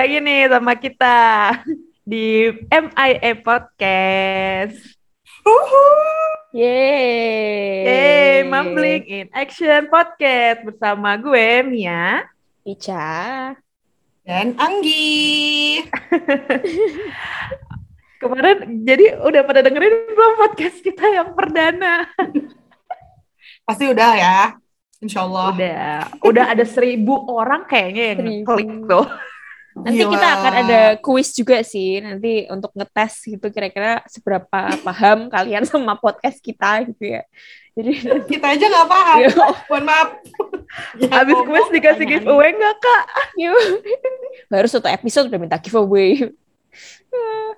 [0.00, 1.16] Lagi nih sama kita
[2.08, 4.96] di MIA Podcast.
[6.56, 7.84] Yeay.
[7.84, 12.24] Yeay, Mumbling in Action Podcast bersama gue Mia.
[12.64, 13.52] Ica.
[14.24, 15.84] dan Anggi.
[18.24, 22.08] Kemarin jadi udah pada dengerin belum podcast kita yang perdana?
[23.68, 24.56] Pasti udah ya,
[25.04, 25.52] insya Allah.
[25.52, 25.92] Udah,
[26.24, 29.04] udah ada seribu orang kayaknya yang klik tuh.
[29.70, 30.12] Nanti Gila.
[30.18, 35.94] kita akan ada kuis juga sih nanti untuk ngetes gitu kira-kira seberapa paham kalian sama
[35.94, 37.22] podcast kita gitu ya.
[37.78, 39.18] Jadi Kita aja nggak paham.
[39.70, 40.08] Mohon maaf.
[40.98, 43.04] Ya, Habis kuis dikasih giveaway nggak kak?
[44.52, 46.18] baru satu episode udah minta giveaway.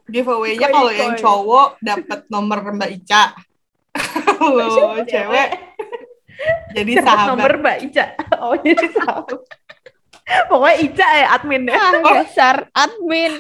[0.09, 3.33] giveaway-nya kalau yang cowok dapat nomor Mbak Ica.
[3.93, 5.49] Kalau cewek
[6.73, 7.29] jadi sahabat.
[7.29, 8.05] nomor Mbak Ica.
[8.41, 9.41] Oh jadi sahabat.
[10.51, 11.75] Pokoknya Ica ya admin deh.
[11.77, 13.33] Ah, dasar admin.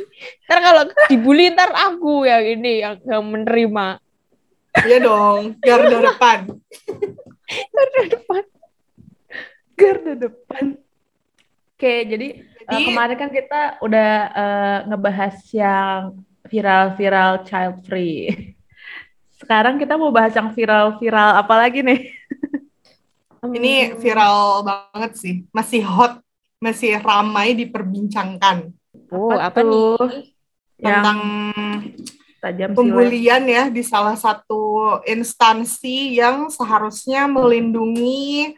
[0.49, 3.99] Ntar kalau dibully ntar aku yang ini yang, yang menerima.
[4.73, 6.39] Iya dong, garda depan.
[7.53, 8.43] Ntar depan.
[9.77, 10.65] garda depan.
[11.77, 18.31] Oke, jadi uh, Jadi- kemarin kan kita udah uh, ngebahas yang viral-viral child free.
[19.43, 22.01] Sekarang kita mau bahas yang viral-viral apa lagi nih?
[23.43, 26.22] Ini viral banget sih, masih hot,
[26.63, 28.71] masih ramai diperbincangkan
[29.11, 29.99] Oh, Apa apa, tuh?
[30.09, 30.25] nih?
[30.81, 31.21] Yang tentang
[32.41, 34.63] tajam pembulian ya di salah satu
[35.05, 38.57] instansi yang seharusnya melindungi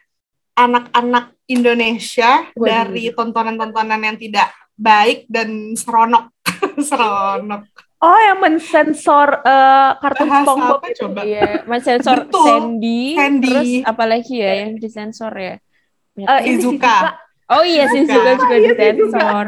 [0.54, 2.62] anak-anak Indonesia Waduh.
[2.64, 6.30] dari tontonan-tontonan yang tidak baik dan seronok.
[6.88, 7.66] seronok.
[7.98, 10.98] Oh, yang mensensor uh, kartun SpongeBob itu.
[11.02, 11.20] coba?
[11.24, 12.46] Iya, Mas sensor Betul.
[12.46, 13.46] Sandy, Sandy.
[13.48, 15.54] terus apalagi ya yang disensor ya?
[16.14, 16.40] Banyak Eh,
[16.78, 17.14] banget.
[17.46, 18.14] Oh iya, Shizuka.
[18.14, 19.46] Shizuka juga Iya, disensor.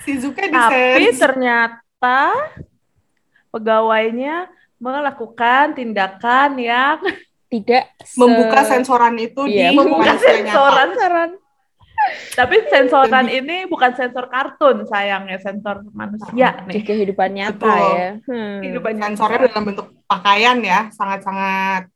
[0.00, 1.20] Shizuka Tapi disens.
[1.20, 2.18] ternyata
[3.50, 6.96] pegawainya melakukan tindakan yang
[7.50, 10.88] Tidak se- membuka sensoran itu Iya, di membuka sensoran.
[10.88, 11.30] sensoran.
[12.32, 16.82] Tapi sensoran ini bukan sensor kartun sayangnya, sensor manusia di nih.
[16.82, 17.76] kehidupan nyata Betul.
[17.92, 18.08] ya.
[18.24, 18.56] Hmm.
[18.64, 21.92] Kehidupan Sensornya dalam bentuk pakaian ya, sangat-sangat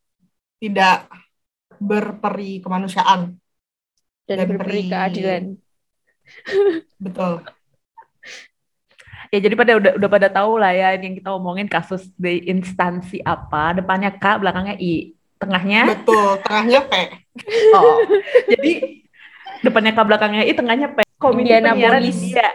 [0.58, 1.08] tidak
[1.78, 3.40] berperi kemanusiaan.
[4.24, 5.42] Dan dan berberi beri- keadilan.
[7.00, 7.32] Betul.
[9.32, 12.44] Ya jadi pada udah udah pada tahu lah ya ini yang kita omongin kasus di
[12.46, 15.10] instansi apa, depannya K, belakangnya I,
[15.42, 16.92] tengahnya Betul, tengahnya P.
[17.74, 17.98] Oh.
[18.46, 19.02] jadi
[19.66, 21.02] depannya K, belakangnya I, tengahnya P.
[21.18, 22.22] Komisi Indiana penyiaran Police.
[22.30, 22.48] India.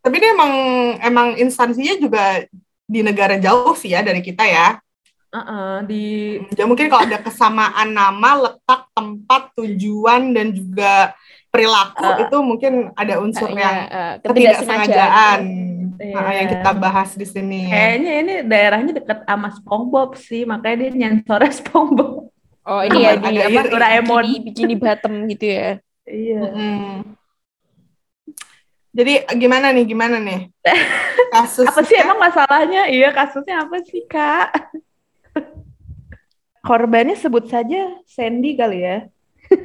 [0.00, 0.52] Tapi dia emang
[1.04, 2.24] emang instansinya juga
[2.88, 4.80] di negara jauh sih ya dari kita ya.
[5.30, 6.04] Heeh, di
[6.58, 11.14] Ya mungkin kalau ada kesamaan nama, letak, tempat, tujuan dan juga
[11.50, 12.18] perilaku Eh.
[12.26, 15.40] itu mungkin ada unsur Iya, yang eh, ketidaksengajaan
[16.00, 16.16] Iya.
[16.16, 17.68] Nah, yang kita bahas di sini.
[17.68, 22.32] kayaknya ini daerahnya dekat sama SpongeBob sih, makanya dia nyensornya SpongeBob.
[22.64, 23.54] Oh ini ya di iri.
[23.54, 24.22] apa Doraemon.
[24.24, 25.68] bikini, bikini bottom gitu ya.
[26.08, 26.40] Iya.
[26.40, 26.88] Mm-mm.
[28.90, 30.50] Jadi gimana nih, gimana nih?
[31.30, 32.90] Kasus Apa sih emang masalahnya?
[32.90, 34.72] Iya, kasusnya apa sih, Kak?
[36.60, 39.08] Korbannya sebut saja Sandy kali ya.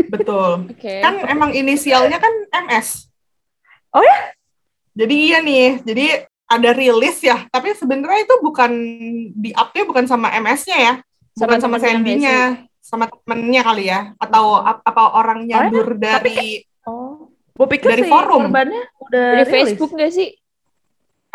[0.07, 0.63] betul.
[0.71, 0.99] Oke.
[0.99, 2.31] Kan emang inisialnya kan
[2.65, 3.11] MS.
[3.91, 4.33] Oh ya?
[4.95, 6.05] Jadi iya nih, jadi
[6.45, 8.71] ada rilis ya, tapi sebenarnya itu bukan
[9.33, 10.93] di up-nya bukan sama MS-nya ya,
[11.35, 12.39] bukan sama temennya Sandy-nya,
[12.79, 17.33] sama temennya kali ya, atau ap- apa orang nyadur dari Oh.
[17.51, 18.45] Gue pikir Dari si forum.
[18.45, 19.73] korbannya udah Dari rilis.
[19.73, 20.29] Facebook nggak sih?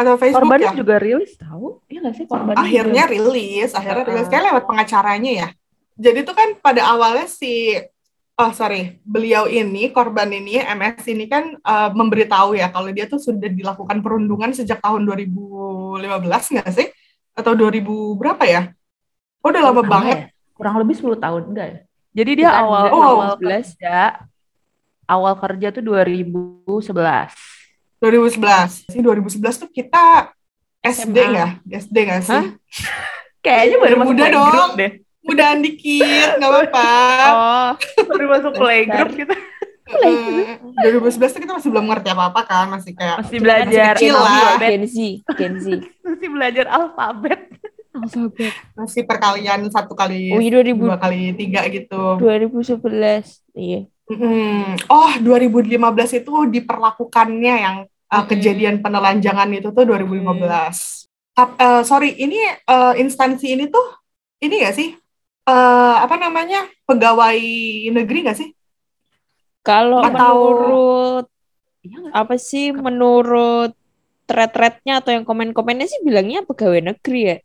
[0.01, 0.79] Atau Facebook Korbannya ya?
[0.81, 1.67] juga rilis tahu?
[1.87, 2.57] Iya nggak sih korbannya?
[2.57, 5.49] akhirnya juga- rilis, akhirnya rilis kayak lewat pengacaranya ya.
[6.01, 7.77] Jadi tuh kan pada awalnya si
[8.35, 13.21] oh sorry, beliau ini korban ini MS ini kan eh, memberitahu ya kalau dia tuh
[13.21, 16.01] sudah dilakukan perundungan sejak tahun 2015
[16.57, 16.89] nggak sih?
[17.37, 18.73] Atau 2000 berapa ya?
[19.45, 20.17] Oh udah lama banget.
[20.17, 20.25] ya?
[20.57, 21.79] Kurang lebih 10 tahun enggak ya?
[22.11, 23.77] Jadi dia Bukan, awal bukan, awal 2011.
[23.77, 23.97] kerja
[25.05, 27.37] awal kerja tuh 2011.
[28.01, 28.89] 2011.
[28.89, 30.33] Sih 2011 tuh kita
[30.81, 31.51] SD nggak?
[31.67, 32.33] SD nggak sih?
[32.33, 32.45] Hah?
[33.45, 34.71] Kayaknya baru masuk Muda dong.
[34.75, 34.93] deh.
[35.21, 36.89] Mudahan dikit, nggak apa-apa.
[37.31, 37.71] Oh,
[38.07, 39.35] Baru masuk playgroup gitu.
[39.91, 40.55] Eh,
[40.87, 44.55] 2011 tuh kita masih belum ngerti apa-apa kan, masih kayak Masih belajar kecil lah.
[44.55, 44.71] alfabet.
[44.71, 44.97] Gen Z,
[45.35, 45.67] Gen Z.
[46.01, 47.41] Masih belajar alfabet.
[47.91, 48.55] Alfabet.
[48.79, 52.23] masih perkalian satu kali Oh iya 2000, dua kali tiga gitu.
[52.23, 53.43] 2011.
[53.51, 53.91] Iya.
[54.11, 54.75] Mm-mm.
[54.91, 58.29] Oh 2015 itu diperlakukannya yang uh, Mm-mm.
[58.31, 61.07] kejadian penelanjangan itu tuh 2015.
[61.31, 63.87] Tap- eh, sorry ini eh, instansi ini tuh
[64.43, 64.91] ini gak sih
[65.51, 67.41] Eh, apa namanya pegawai
[67.91, 68.49] negeri gak sih?
[69.67, 71.25] Kalau Atau- menurut
[71.81, 73.73] Iya apa sih menurut
[74.29, 77.37] thread-threadnya atau yang komen-komennya sih bilangnya pegawai negeri ya.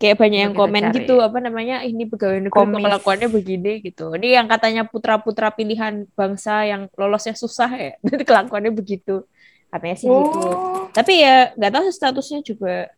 [0.00, 0.96] Kayak banyak yang komen cari.
[1.04, 2.80] gitu apa namanya ini pegawai negeri Komis.
[2.88, 4.16] kelakuannya begini gitu.
[4.16, 7.92] Ini yang katanya putra-putra pilihan bangsa yang lolosnya susah ya.
[8.04, 9.28] Nanti kelakuannya begitu.
[9.68, 10.40] Katanya sih gitu.
[10.40, 12.88] Oh, Tapi ya nggak tahu statusnya juga.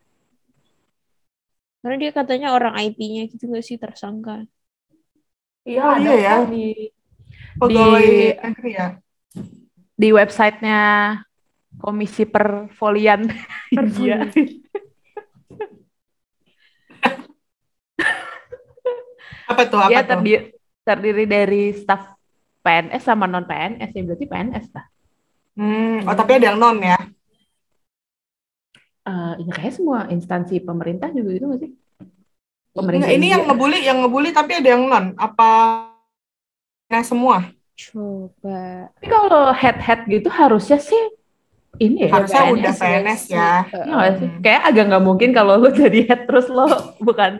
[1.83, 4.47] Karena dia katanya orang IT-nya gitu nggak sih tersangka.
[5.67, 6.35] Iya, Oh, ada iya ya.
[6.39, 6.65] kok di
[7.59, 8.89] pegawai Di- negeri ya.
[9.99, 10.83] di websitenya
[11.83, 13.27] Komisi Perfolian
[13.75, 14.23] India.
[19.49, 19.79] Apa tuh?
[19.81, 20.09] Apa Dia tuh?
[20.17, 20.45] terdiri,
[20.83, 22.15] terdiri dari staf
[22.63, 24.87] PNS sama non PNS ya berarti PNS lah.
[25.53, 26.99] Hmm, oh tapi ada yang non ya.
[29.03, 31.73] Eh, ya kayak semua instansi pemerintah juga itu nggak sih?
[32.73, 35.13] Enggak, ini yang ngebully, yang ngebully tapi ada yang non.
[35.19, 35.51] Apa
[36.89, 37.51] nah semua?
[37.77, 38.89] Coba.
[38.97, 41.03] Tapi kalau head head gitu harusnya sih
[41.81, 43.51] ini ya Harusnya PNS udah PNS ya.
[43.75, 44.29] Iya nggak sih?
[44.45, 46.69] Kayak agak nggak mungkin kalau lo jadi head terus lo
[47.07, 47.33] bukan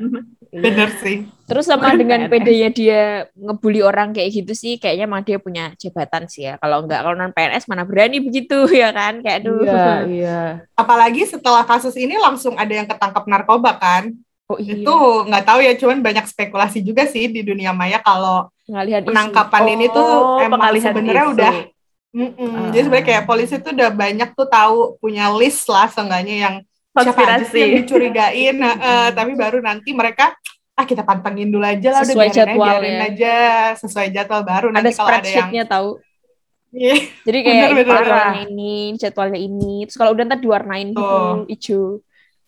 [0.53, 1.25] Bener sih.
[1.53, 2.33] Terus sama Bukan dengan PNS.
[2.33, 3.01] PD-nya dia
[3.37, 6.57] ngebully orang kayak gitu sih, kayaknya emang dia punya jabatan sih ya.
[6.57, 9.21] Kalau enggak, kalau non PNS mana berani begitu ya kan?
[9.21, 9.61] Kayak aduh.
[9.61, 9.85] Iya,
[10.17, 10.41] iya.
[10.73, 14.17] Apalagi setelah kasus ini langsung ada yang ketangkap narkoba kan.
[14.49, 14.81] Oh iya.
[14.81, 14.97] Itu
[15.29, 19.09] nggak tahu ya, cuman banyak spekulasi juga sih di dunia maya kalau ngalihan isu.
[19.13, 21.55] penangkapan ini tuh Oh, emang sebenarnya udah
[22.13, 22.37] Mm-mm.
[22.53, 22.69] Ah.
[22.69, 26.55] Jadi sebenarnya kayak polisi tuh udah banyak tuh tahu punya list lah seenggaknya yang
[26.93, 27.77] siapa aja sih yang konspirasi.
[27.89, 28.57] dicurigain,
[28.93, 30.37] eh, tapi baru nanti mereka
[30.73, 33.01] ah kita pantengin dulu aja lah, udah Sesuai aja, jadwal biarin ya.
[33.13, 33.37] aja
[33.77, 35.91] sesuai jadwal baru Ada nanti kalau ada yang tahu.
[36.73, 36.95] Iya,
[37.29, 37.85] Jadi kayak Bener, bener.
[38.01, 39.75] jadwalnya ini, jadwalnya ini.
[39.85, 41.45] Terus kalau udah ntar diwarnain gitu, Tuh.
[41.53, 41.85] hijau.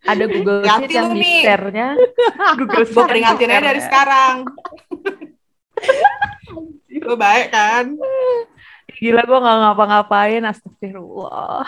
[0.05, 1.88] Ada Google Sheet yang di share-nya.
[2.61, 4.37] Google Sheet peringatin aja dari sekarang.
[7.05, 7.85] Lu baik kan?
[9.00, 11.65] Gila gue nggak ngapa-ngapain, astagfirullah.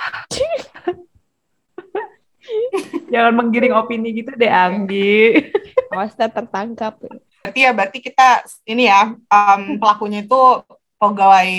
[3.07, 5.39] Jangan menggiring opini gitu deh, Anggi.
[5.95, 6.99] Awas ntar tertangkap.
[7.43, 10.41] Berarti ya, berarti kita ini ya em, pelakunya itu
[10.99, 11.51] pegawai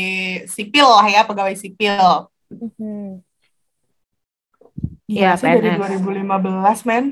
[0.46, 2.28] sipil lah ya, pegawai sipil.
[2.52, 3.24] Mhm.
[5.08, 6.04] Iya Iya, sih dari PNS.
[6.04, 7.06] 2015 men.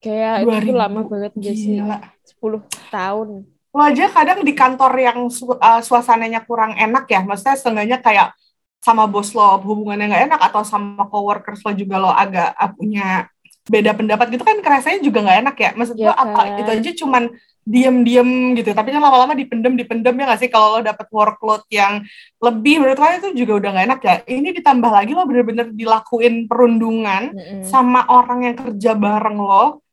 [0.00, 1.76] Kayak itu tuh 2000, lama banget gak sih?
[1.76, 1.96] Gila.
[2.26, 2.60] 10
[2.90, 3.28] tahun.
[3.70, 8.34] Lo aja kadang di kantor yang su- uh, suasananya kurang enak ya, maksudnya seenggaknya kayak
[8.80, 13.28] sama bos lo hubungannya nggak enak atau sama coworkers lo juga lo agak uh, punya
[13.68, 15.70] beda pendapat gitu kan kerasanya juga nggak enak ya.
[15.76, 16.58] Maksud Iya lo apa kan.
[16.58, 17.24] itu aja cuman
[17.60, 22.02] diem-diem gitu, tapi kan lama-lama dipendem dipendem ya nggak sih kalau lo dapet workload yang
[22.40, 24.14] lebih menurut lo itu juga udah nggak enak ya.
[24.26, 27.68] Ini ditambah lagi lo bener-bener dilakuin perundungan Mhm.
[27.68, 29.84] sama orang yang kerja bareng lo.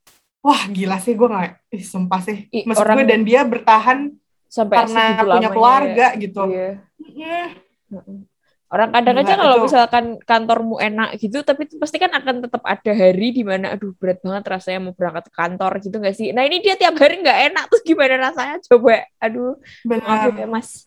[0.41, 2.47] Wah gila sih gue nggak, ih sumpah sih.
[2.49, 3.99] Ih, Maksud orang- gue dan dia bertahan
[4.47, 6.17] Sampai karena punya keluarga ya.
[6.17, 6.41] gitu.
[6.47, 6.69] Iya.
[6.97, 7.47] Mm.
[7.93, 8.19] Heeh.
[8.67, 9.63] Orang kadang Gila, aja kalau itu.
[9.71, 13.95] misalkan kantormu enak gitu, tapi itu pasti kan akan tetap ada hari di mana aduh
[13.95, 16.35] berat banget rasanya mau berangkat ke kantor gitu nggak sih?
[16.35, 18.59] Nah ini dia tiap hari nggak enak terus gimana rasanya?
[18.67, 19.55] Coba, aduh,
[19.87, 20.43] maaf Benar.
[20.43, 20.83] ya mas,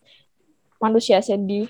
[0.77, 1.65] manusia Sandy.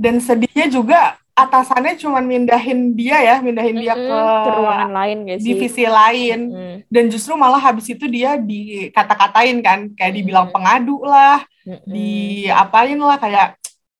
[0.00, 5.18] Dan sedihnya juga atasannya cuma mindahin dia ya, mindahin dia Mm-mm, ke, ke ruangan lain
[5.36, 5.46] sih?
[5.46, 6.40] divisi lain.
[6.50, 10.54] Mm, Dan justru malah habis itu dia dikata-katain kan, kayak dibilang Mm.
[10.54, 11.86] pengadu lah, mm-mm.
[11.86, 13.48] diapain lah kayak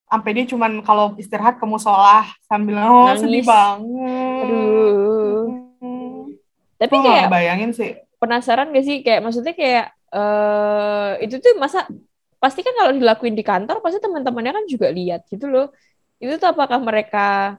[0.07, 3.23] sampai dia cuman kalau istirahat ke musola sambil oh Nangis.
[3.23, 4.43] sedih banget.
[4.43, 5.43] Aduh.
[5.81, 6.19] Mm.
[6.77, 7.93] Tapi Gua kayak bayangin sih.
[8.21, 11.89] penasaran gak sih kayak maksudnya kayak eh itu tuh masa
[12.37, 15.71] pasti kan kalau dilakuin di kantor pasti teman-temannya kan juga lihat gitu loh
[16.21, 17.57] itu tuh apakah mereka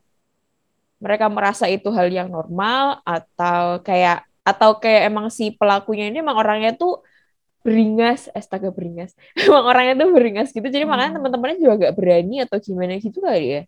[1.02, 6.38] mereka merasa itu hal yang normal atau kayak atau kayak emang si pelakunya ini emang
[6.38, 7.02] orangnya tuh
[7.62, 9.14] beringas astaga beringas
[9.46, 11.18] emang orangnya tuh beringas gitu jadi makanya Hmm.
[11.22, 13.62] teman-temannya juga gak berani atau gimana gitu kali ya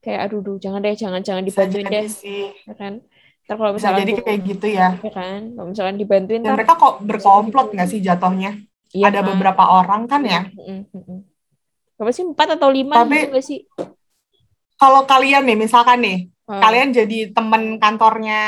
[0.00, 2.48] kayak aduh duh, jangan deh jangan jangan dibantuin deh sih.
[2.64, 3.04] ya kan
[3.44, 4.88] ntar kalau misalkan jadi kayak gitu ya.
[5.02, 8.62] ya kan kalau misalkan dibantuin Dan mereka kok berkomplot nggak sih jatuhnya?
[8.94, 9.26] Iya, Ada kan?
[9.34, 10.46] beberapa orang kan ya.
[10.54, 11.26] Mm.
[11.98, 12.22] Berapa sih?
[12.24, 13.60] Empat atau lima Tapi- gitu sih?
[14.80, 16.18] Kalau kalian nih, misalkan nih,
[16.48, 16.58] Hmm.
[16.58, 18.40] kalian jadi temen kantornya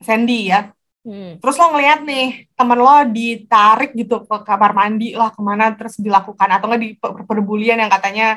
[0.00, 1.38] Sandy ya, Hmm.
[1.38, 5.96] terus lo ngeliat nih temen lo ditarik gitu ke kamar mandi lah ke mana terus
[5.96, 8.36] dilakukan atau nggak di per- perbulian yang katanya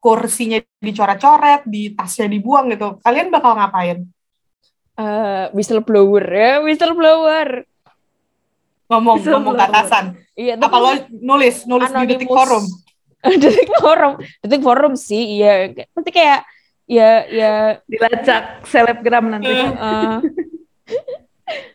[0.00, 2.96] kursinya dicoret-coret, di tasnya dibuang gitu.
[3.04, 4.08] Kalian bakal ngapain?
[4.96, 7.68] Eh, whistleblower ya, whistleblower.
[8.88, 10.04] Ngomong ngomong ke atasan.
[10.34, 12.36] Iya, Apa lo nulis nulis di detik Anonymous.
[12.40, 12.64] forum?
[13.44, 15.68] detik forum, detik forum sih, iya.
[15.92, 16.40] Nanti kayak
[16.90, 17.52] ya ya
[17.86, 19.54] Dilacak selebgram nanti.
[19.54, 20.18] eh,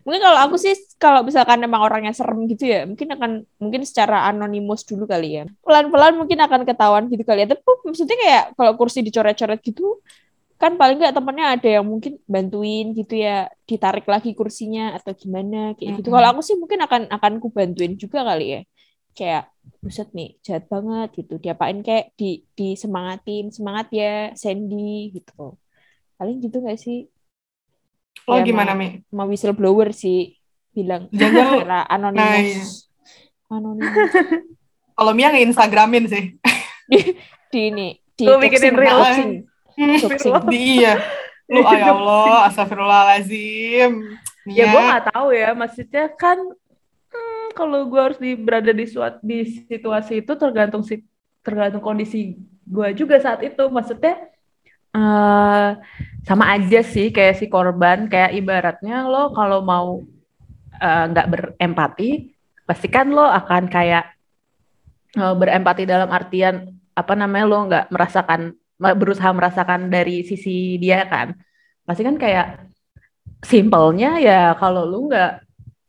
[0.07, 4.23] Mungkin kalau aku sih kalau misalkan emang orangnya serem gitu ya, mungkin akan mungkin secara
[4.31, 5.43] anonimus dulu kali ya.
[5.67, 7.47] Pelan-pelan mungkin akan ketahuan gitu kali ya.
[7.51, 9.99] Tapi maksudnya kayak kalau kursi dicoret-coret gitu
[10.55, 15.75] kan paling nggak temennya ada yang mungkin bantuin gitu ya, ditarik lagi kursinya atau gimana
[15.75, 16.07] kayak gitu.
[16.07, 16.15] Mm-mm.
[16.15, 18.61] Kalau aku sih mungkin akan akan ku bantuin juga kali ya.
[19.11, 19.43] Kayak
[19.79, 21.37] buset nih jahat banget gitu.
[21.37, 25.57] Diapain kayak di disemangatin, semangat ya Sandy gitu.
[26.15, 27.05] Paling gitu gak sih?
[28.25, 28.87] Lo Ya, gimana, mau- Mi?
[29.09, 30.33] Mau whistleblower sih
[30.71, 31.93] bilang Jangan lu- secara Nah, iya.
[31.93, 32.69] anonimus.
[33.45, 33.93] Anonimus
[34.97, 36.23] Kalau Mia nge-instagramin sih.
[37.51, 38.99] di ini di Lu bikinin reel.
[40.47, 40.93] Di iya.
[41.51, 43.91] Lu, oh ya Allah, astagfirullahaladzim.
[44.47, 44.71] Ya Mia.
[44.71, 46.37] gue nggak tahu ya, maksudnya kan
[47.55, 51.01] kalau gue harus di, berada di suat di situasi itu tergantung si,
[51.39, 52.35] tergantung kondisi
[52.67, 53.63] gue juga saat itu.
[53.71, 54.29] Maksudnya
[54.95, 55.69] eh
[56.27, 60.03] sama aja sih kayak si korban, kayak ibaratnya lo kalau mau
[60.79, 62.35] eh, nggak berempati,
[62.67, 64.11] pasti kan lo akan kayak
[65.15, 71.31] eh, berempati dalam artian apa namanya lo nggak merasakan berusaha merasakan dari sisi dia kan,
[71.87, 72.67] pasti kan kayak
[73.39, 75.44] simpelnya ya kalau lu nggak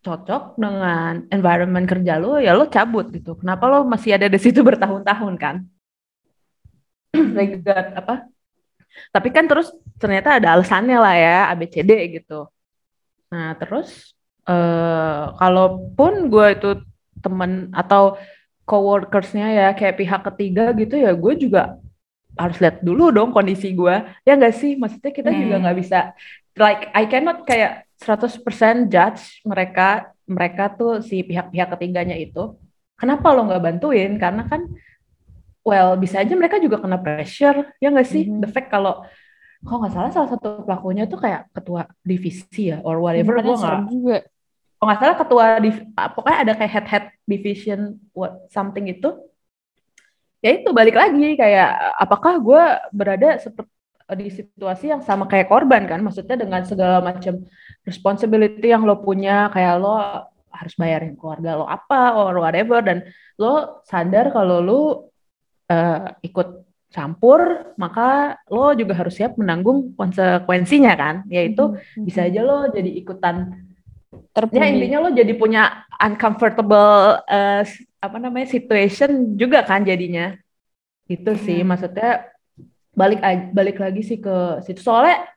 [0.06, 3.34] cocok dengan environment kerja lu ya lu cabut gitu.
[3.40, 5.56] Kenapa lo masih ada di situ bertahun-tahun kan?
[7.38, 8.14] Regard apa?
[9.12, 9.68] Tapi kan terus
[10.00, 11.90] ternyata ada alasannya lah ya ABCD
[12.22, 12.48] gitu.
[13.32, 14.14] Nah terus
[14.46, 16.70] eh kalaupun gue itu
[17.18, 18.14] temen atau
[18.62, 21.78] coworkersnya ya kayak pihak ketiga gitu ya gue juga
[22.38, 25.62] harus lihat dulu dong kondisi gue ya nggak sih maksudnya kita juga Hmm.
[25.66, 25.98] nggak bisa
[26.54, 32.56] like I cannot kayak 100% judge mereka mereka tuh si pihak-pihak ketiganya itu
[32.98, 34.16] kenapa lo nggak bantuin?
[34.20, 34.68] Karena kan
[35.66, 38.24] well bisa aja mereka juga kena pressure ya nggak sih?
[38.28, 38.44] Mhm.
[38.44, 39.02] the fact kalau
[39.64, 44.22] kalau nggak salah salah satu pelakunya tuh kayak ketua divisi ya or whatever gue nggak
[44.76, 49.10] kalau nggak salah ketua div- ah, pokoknya ada kayak head head division what something itu
[50.44, 52.62] ya itu balik lagi kayak apakah gue
[52.92, 53.72] berada seperti
[54.08, 57.42] di situasi yang sama kayak korban kan maksudnya dengan segala macam
[57.82, 59.98] responsibility yang lo punya kayak lo
[60.54, 63.02] harus bayarin keluarga lo apa or whatever dan
[63.34, 64.80] lo sadar kalau lo
[65.66, 72.04] eh, ikut campur maka lo juga harus siap menanggung konsekuensinya kan yaitu Mhm.
[72.06, 73.36] bisa aja lo jadi ikutan
[74.14, 74.70] ya terbully.
[74.70, 75.62] intinya lo jadi punya
[75.98, 80.38] uncomfortable eh, s- apa namanya situation juga kan jadinya
[81.10, 81.74] gitu sih Hmm.
[81.74, 82.30] maksudnya
[82.96, 83.20] balik
[83.52, 84.80] balik lagi sih ke situ.
[84.80, 85.28] Soalnya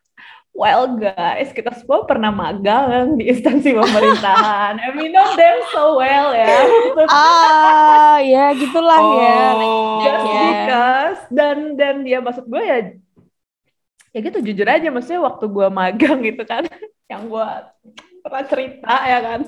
[0.55, 4.79] well guys kita semua pernah magang di instansi pemerintahan.
[4.83, 6.55] And we know them so well ya.
[7.11, 9.43] Ah ya gitulah ya.
[9.59, 9.99] Oh.
[10.01, 10.41] just Ya.
[10.47, 11.21] because.
[11.29, 12.77] Dan dan dia maksud gue ya
[14.09, 16.65] ya gitu jujur aja maksudnya waktu gue magang gitu kan
[17.11, 17.47] yang gue
[18.23, 19.43] pernah cerita ya kan.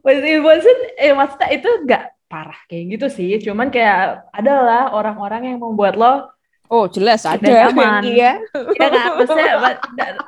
[0.00, 3.38] It wasn't eh, maksudnya itu gak parah kayak gitu sih.
[3.42, 6.30] Cuman kayak adalah orang-orang yang membuat lo
[6.70, 7.42] oh jelas ada.
[7.42, 8.02] Dan nyaman.
[8.14, 9.08] iya ya kan?
[9.18, 9.54] Maksudnya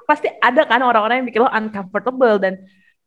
[0.04, 2.58] pasti ada kan orang-orang yang bikin lo uncomfortable dan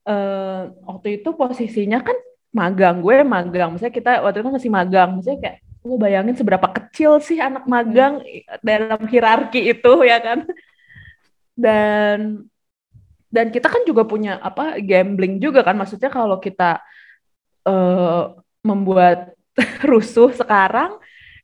[0.07, 2.15] eh, waktu itu posisinya kan
[2.55, 3.75] magang gue magang.
[3.75, 5.19] Misalnya kita waktu itu masih magang.
[5.19, 8.23] Misalnya kayak lo bayangin seberapa kecil sih anak magang
[8.63, 10.39] dalam hierarki itu ya kan?
[11.53, 12.47] Dan
[13.27, 15.75] dan kita kan juga punya apa gambling juga kan?
[15.75, 16.79] Maksudnya kalau kita
[17.67, 18.23] eh,
[18.63, 19.35] membuat
[19.91, 20.95] rusuh sekarang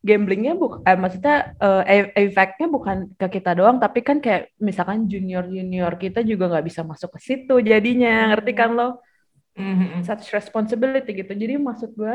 [0.08, 5.06] gamblingnya bukan eh, maksudnya eh, e- efeknya bukan ke kita doang tapi kan kayak misalkan
[5.12, 8.88] junior junior kita juga nggak bisa masuk ke situ jadinya ngerti kan lo?
[9.52, 10.00] Mhm.
[10.08, 11.32] such responsibility gitu.
[11.42, 12.14] Jadi maksud gue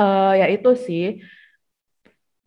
[0.00, 1.02] eh ya itu sih.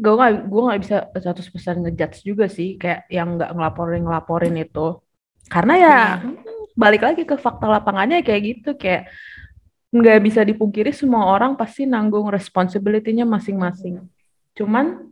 [0.03, 4.79] Gue nggak gue nggak bisa 100% ngejudge juga sih kayak yang nggak ngelaporin ngelaporin itu.
[5.53, 9.07] Karena ya hmm, balik lagi ke fakta lapangannya kayak gitu kayak
[9.95, 14.03] nggak bisa dipungkiri semua orang pasti nanggung responsibility-nya masing-masing.
[14.51, 15.07] Cuman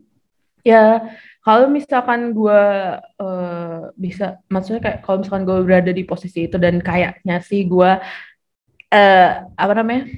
[0.59, 1.07] ya
[1.39, 2.63] kalau misalkan gue
[2.99, 7.91] eh, bisa maksudnya kayak kalau misalkan gue berada di posisi itu dan kayaknya sih gue
[8.91, 10.11] eh apa namanya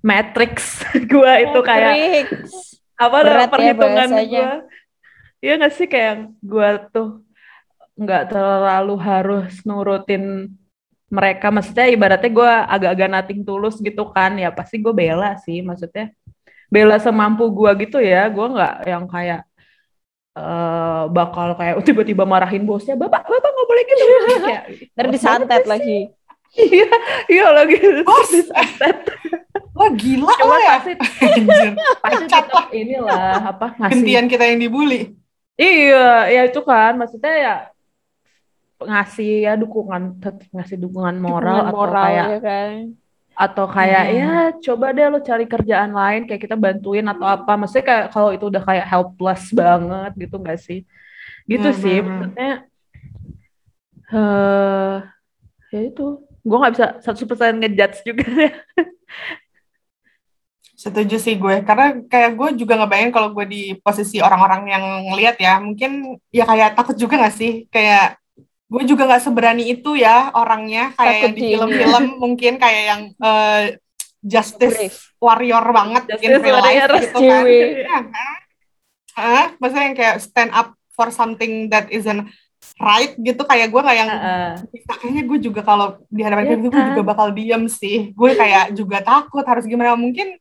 [0.00, 0.80] matrix
[1.12, 2.28] gue itu kayak
[2.96, 4.24] apa Berat dalam ya perhitungan bahasanya.
[4.28, 4.48] gue
[5.40, 7.24] Iya nggak sih kayak gue tuh
[7.96, 10.52] nggak terlalu harus nurutin
[11.10, 16.14] mereka maksudnya ibaratnya gue agak-agak nating tulus gitu kan ya pasti gue bela sih maksudnya
[16.70, 19.40] bela semampu gue gitu ya gue nggak yang kayak
[20.38, 24.04] eh bakal kayak tiba-tiba marahin bosnya bapak bapak nggak boleh gitu
[24.94, 25.98] Ntar "Bos disantet banget sih." lagi.
[26.54, 26.88] iya
[27.30, 27.76] iya lagi
[28.06, 28.30] Bos.
[28.38, 28.96] disantet
[29.74, 30.70] Wah gila cuma lo ya.
[30.78, 30.92] pasti
[32.04, 35.16] pasti tetap inilah apa ngasih Gantian kita yang dibully.
[35.60, 37.54] Iya, ya itu kan maksudnya ya
[38.80, 42.74] ngasih ya dukungan tetap ngasih dukungan moral Dukungan atau moral kayak ya kan.
[43.36, 44.16] atau kayak Hmm.
[44.20, 48.30] ya coba deh lo cari kerjaan lain kayak kita bantuin atau apa maksudnya kayak kalau
[48.36, 50.80] itu udah kayak helpless banget gitu nggak sih
[51.44, 52.18] gitu Hmm, sih hmm, hmm.
[52.20, 52.52] maksudnya
[54.10, 54.96] eh
[55.70, 56.04] ya itu
[56.40, 58.52] gue nggak bisa 100% ngejudge juga ya
[60.80, 65.36] Setuju sih gue, karena kayak gue juga ngebayangin kalau gue di posisi orang-orang yang ngelihat
[65.36, 67.68] ya, mungkin ya kayak takut juga gak sih?
[67.68, 68.16] Kayak
[68.70, 73.02] gue juga nggak seberani itu ya orangnya, kayak Takut yang di film-film mungkin kayak yang
[73.18, 73.64] eh,
[74.22, 74.98] justice Brave.
[75.18, 77.02] warrior banget in Justice real life warrior.
[77.02, 77.42] gitu kan.
[77.44, 78.04] Ya, kan?
[79.10, 79.46] Hah?
[79.58, 82.30] maksudnya yang kayak stand up for something that isn't
[82.78, 84.50] right gitu, kayak gue nggak yang Heeh.
[84.70, 86.88] bisa kayaknya gue juga kalau di hadapan Iya kayak gitu gue kan?
[86.92, 90.36] juga bakal diem sih gue kayak juga takut harus gimana mungkin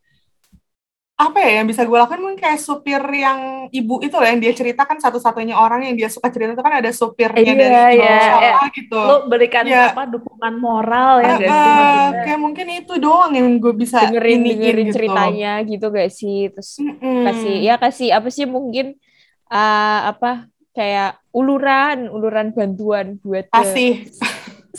[1.20, 4.56] apa ya yang bisa gue lakukan mungkin kayak supir yang ibu itu loh yang dia
[4.56, 7.60] ceritakan satu-satunya orang yang dia suka cerita itu kan ada supirnya Iya, dari
[8.00, 8.60] Indonesia iya.
[8.72, 9.92] gitu lo berikan Ya.
[9.92, 14.56] apa dukungan moral ya guys eh, kayak mungkin itu doang yang gue bisa dengerin iniin
[14.64, 14.96] dengerin gitu.
[14.96, 17.28] ceritanya gitu gak sih terus Mm-mm.
[17.28, 18.96] kasih ya kasih apa sih mungkin
[19.52, 24.08] eh, apa kayak uluran uluran bantuan buat kasih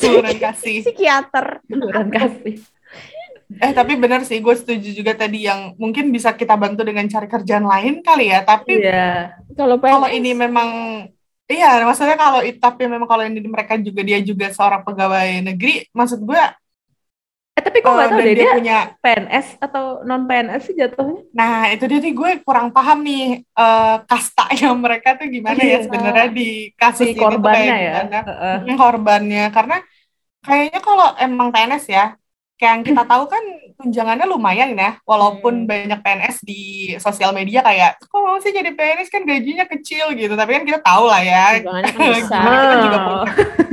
[0.00, 2.56] Uluran kasih psikiater Uluran kasih
[3.58, 7.26] eh tapi benar sih gue setuju juga tadi yang mungkin bisa kita bantu dengan cari
[7.26, 9.34] kerjaan lain kali ya tapi iya.
[9.58, 10.68] Kalau kalau ini memang
[11.50, 16.22] iya maksudnya kalau tapi memang kalau ini mereka juga dia juga seorang pegawai negeri maksud
[16.22, 16.42] gue
[17.58, 20.74] eh tapi kok nggak tahu dan deh dia dia punya PNS atau non PNS sih
[20.78, 21.20] jatuhnya?
[21.34, 25.84] Nah itu dia nih gue kurang paham nih eh, kastanya mereka tuh gimana ya Iya.
[25.84, 27.92] sebenarnya di kasus si ini tuh kayak korbannya ya?
[28.06, 28.18] gimana.
[28.54, 29.44] Hmm, korbannya.
[29.50, 29.76] Karena
[30.46, 32.04] kayaknya kalau emang PNS ya
[32.60, 33.40] kayak yang kita tahu kan
[33.80, 35.68] tunjangannya lumayan ya walaupun Hmm.
[35.68, 40.36] banyak PNS di sosial media kayak kok mau sih jadi PNS kan gajinya kecil gitu.
[40.36, 41.56] Tapi kan kita tahu lah ya.
[41.64, 43.24] Tunjangannya kan Gimana kita juga punya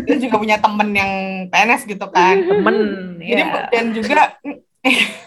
[0.08, 1.12] kita juga punya temen yang
[1.52, 2.36] PNS gitu kan.
[2.48, 2.78] Temen
[3.20, 4.40] jadi ya dan juga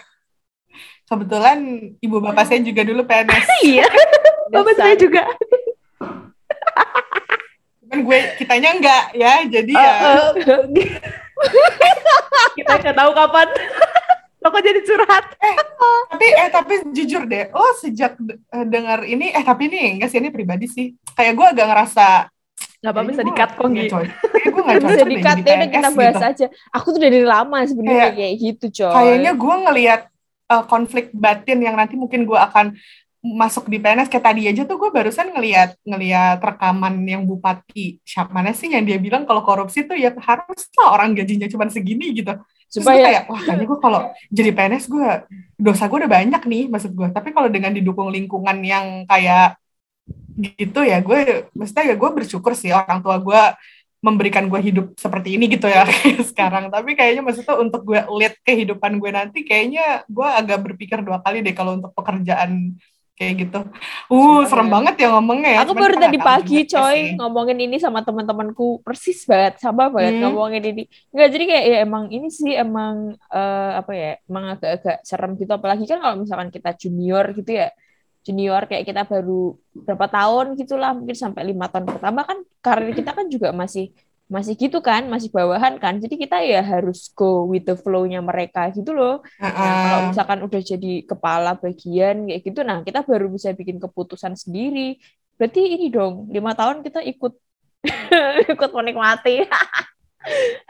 [1.11, 1.57] kebetulan
[2.01, 3.85] ibu bapak saya juga dulu PNS iya.
[4.49, 5.21] Bapak saya juga
[7.91, 9.33] kan gue kitanya enggak ya.
[9.45, 9.91] Jadi ya.
[9.91, 10.89] Eh, eh.
[12.57, 13.47] kita nggak tahu kapan.
[14.41, 15.25] Lo kok jadi curhat?
[16.09, 17.51] Tapi eh tapi jujur deh.
[17.51, 20.95] Oh sejak de- eh, dengar ini eh tapi ini enggak sih ini pribadi sih.
[21.11, 22.07] Kayak gue agak ngerasa
[22.81, 23.97] nggak apa-apa bisa di-cut kok gitu
[24.41, 26.25] gue nggak bisa dikat jadi ya udah kita bahas gitu.
[26.25, 26.45] aja.
[26.73, 28.93] Aku tuh dari lama sebenarnya Kayak- kayak gitu coy.
[28.95, 30.01] kayaknya gue ngelihat
[30.49, 32.73] eh, konflik batin yang nanti mungkin gue akan
[33.21, 38.33] masuk di PNS kayak tadi aja tuh gue barusan ngelihat ngelihat rekaman yang bupati siapa
[38.33, 42.33] mana sih yang dia bilang kalau korupsi tuh ya haruslah orang gajinya cuma segini gitu.
[42.65, 44.01] Terus gue supaya kayak wah kayaknya gue kalau
[44.33, 45.09] jadi PNS gue
[45.53, 47.07] dosa gue udah banyak nih maksud gue.
[47.13, 49.61] Tapi kalau dengan didukung lingkungan yang kayak
[50.57, 53.41] gitu ya gue maksudnya ya gue bersyukur sih orang tua gue
[54.01, 55.85] memberikan gue hidup seperti ini gitu ya
[56.33, 56.73] sekarang.
[56.73, 61.45] Tapi kayaknya maksudnya untuk gue lihat kehidupan gue nanti kayaknya gue agak berpikir dua kali
[61.45, 62.81] deh kalau untuk pekerjaan
[63.21, 63.59] kayak gitu
[64.09, 64.71] uh Sumpah serem ya.
[64.73, 67.03] banget ya ngomongnya ya aku Cuman baru tadi pagi coy sih.
[67.15, 70.21] ngomongin ini sama teman-temanku persis banget sama banget Hmm.
[70.25, 72.95] ngomongin ini nggak jadi kayak ya emang ini sih emang
[73.29, 77.69] eh, apa ya emang agak-agak serem gitu apalagi kan kalau misalkan kita junior gitu ya
[78.21, 83.13] junior kayak kita baru berapa tahun gitulah mungkin sampai lima tahun pertama kan karir kita
[83.13, 83.93] kan juga masih
[84.31, 85.99] masih gitu kan masih bawahan kan.
[85.99, 89.19] Jadi kita ya harus go with the flow-nya mereka gitu loh.
[89.43, 94.39] Nah, kalau misalkan udah jadi kepala bagian kayak gitu, nah kita baru bisa bikin keputusan
[94.39, 94.95] sendiri.
[95.35, 97.33] Berarti ini dong, lima tahun kita ikut
[98.55, 99.43] ikut menikmati.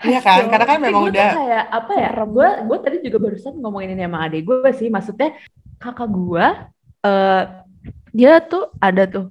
[0.08, 4.00] Iya kan karena kan memang udah kayak apa ya gue gue tadi juga barusan ngomongin
[4.00, 4.88] ini sama adik gue sih.
[4.88, 5.36] Maksudnya
[5.76, 6.45] kakak gue
[7.04, 7.43] eh
[8.15, 9.28] dia tuh ada tuh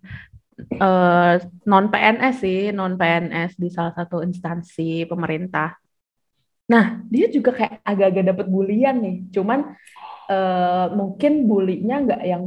[0.69, 1.35] eh
[1.67, 5.77] non PNS sih non PNS di salah satu instansi pemerintah
[6.71, 9.75] nah dia juga kayak agak-agak dapat bulian nih cuman
[10.31, 12.45] eh mungkin bulinya nggak yang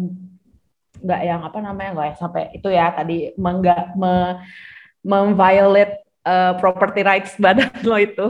[1.03, 4.39] nggak yang apa namanya nggak yang sampai itu ya tadi menggak me,
[5.03, 8.27] memviolate eh, property rights badan lo itu.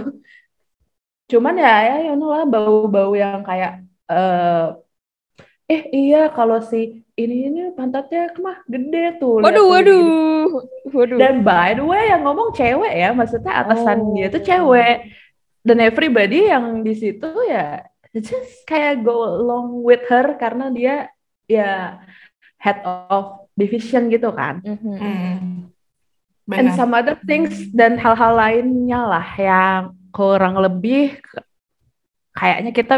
[1.32, 4.66] Cuman ya ya you know lah bau-bau yang kayak eh
[5.72, 9.38] eh iya kalau si ini ini pantatnya kemah gede tuh.
[9.38, 9.98] Waduh, tuh, gitu.
[10.02, 10.42] waduh,
[10.90, 11.18] waduh.
[11.22, 14.14] Dan by the way yang ngomong cewek ya, maksudnya atasan Oh.
[14.18, 14.98] dia tuh cewek.
[15.64, 17.86] Dan everybody yang di situ ya
[18.18, 20.96] just kayak go along with her karena dia
[21.46, 22.02] ya
[22.58, 24.60] head of division gitu kan.
[24.66, 24.96] Mhm.
[24.98, 25.38] Hmm.
[26.44, 26.76] And Benar.
[26.76, 31.16] some other things dan hal-hal lainnya lah yang kurang lebih
[32.36, 32.96] kayaknya kita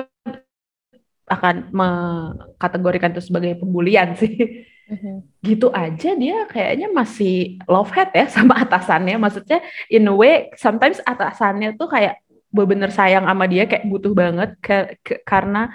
[1.26, 4.66] akan mengkategorikan itu sebagai pembulian sih.
[4.86, 5.42] Mhm.
[5.42, 9.18] gitu aja dia kayaknya masih love hate ya sama atasannya.
[9.18, 9.58] Maksudnya
[9.90, 12.22] in a way sometimes atasannya tuh kayak
[12.54, 15.74] bener-bener sayang sama dia kayak butuh banget ke- ke- karena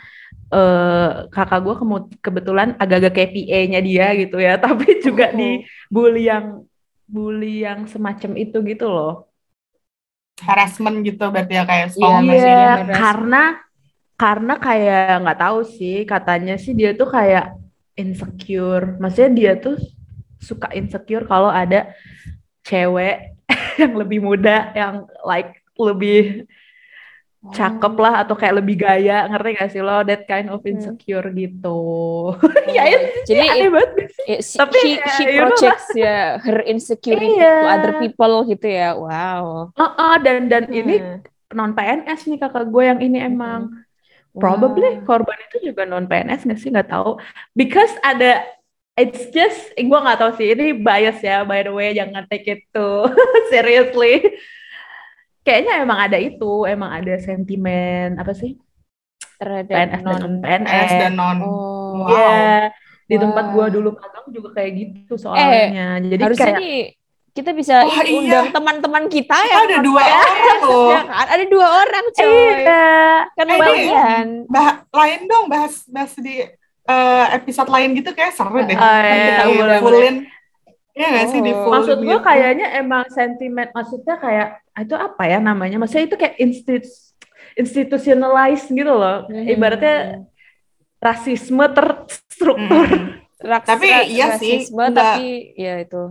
[0.54, 1.74] eh, kakak gue
[2.22, 5.34] kebetulan agak-agak kayak PA-nya dia gitu ya, tapi juga Oh.
[5.34, 6.62] di bully yang
[7.06, 9.26] bully yang semacam itu gitu loh.
[10.40, 13.42] harassment gitu berarti ya kayak Iya, Iya, karena
[14.20, 17.56] karena kayak nggak tahu sih katanya sih dia tuh kayak
[17.96, 19.00] insecure.
[19.00, 19.76] Maksudnya dia tuh
[20.37, 21.96] suka insecure kalau ada
[22.61, 23.33] cewek
[23.80, 26.44] yang lebih muda yang like lebih
[27.40, 30.76] cakep lah atau kayak lebih gaya ngerti gak sih lo that kind of Hmm.
[30.76, 31.80] insecure gitu
[32.76, 33.90] ya itu Jadi aneh it- banget
[34.28, 35.33] it- she, Tapi she, ya, she lah.
[35.40, 37.54] projects ya her insecurity Iya.
[37.64, 38.92] to other people gitu ya.
[38.92, 39.72] Wow.
[39.72, 41.16] Heeh, dan dan ini Hmm.
[41.50, 43.88] non PNS nih kakak gue yang ini emang Wow.
[44.31, 47.19] Probably korban itu juga non PNS nggak sih nggak tahu.
[47.55, 48.47] Because ada
[48.95, 52.62] it's just gue nggak tahu sih ini bias ya by the way jangan take it
[52.71, 53.11] too
[53.53, 54.23] seriously.
[55.43, 58.61] Kayaknya emang ada itu emang ada sentimen apa sih
[59.40, 60.69] terhadap PNS dan non non PNS.
[60.69, 62.07] PNS dan non Oh.
[62.07, 62.14] Wow.
[62.14, 62.71] Iya
[63.11, 63.55] di tempat Wah.
[63.59, 65.99] gue dulu magang juga kayak gitu soalnya.
[65.99, 66.81] Jadi Harusnya kayak nih
[67.31, 68.11] kita bisa iya.
[68.12, 70.88] undang teman-teman kita Kita yang ada dua PNS, orang loh.
[70.88, 71.27] ya kan?
[71.29, 72.27] Ada dua orang coy.
[72.27, 72.87] iya.
[73.31, 74.29] Kan Eh, lumayan.
[74.47, 76.43] bah lain dong bahas bahas di
[76.83, 78.73] eh, episode lain gitu kayak seru deh.
[78.73, 80.16] Kan iya, kita boleh, fullin.
[80.90, 81.59] Iya nggak sih di Oh.
[81.62, 82.19] fullin Maksud gue gitu.
[82.21, 85.77] kayaknya emang sentimen, maksudnya kayak itu apa ya namanya?
[85.77, 87.09] Maksudnya itu kayak institu-
[87.55, 89.25] institutionalized gitu loh.
[89.25, 89.47] Hmm.
[89.47, 90.27] Ibaratnya
[90.99, 92.87] rasisme terstruktur.
[92.90, 93.23] Mm.
[93.40, 96.03] Rak- Tapi iya sih, rasisme, nggak- tapi ya itu.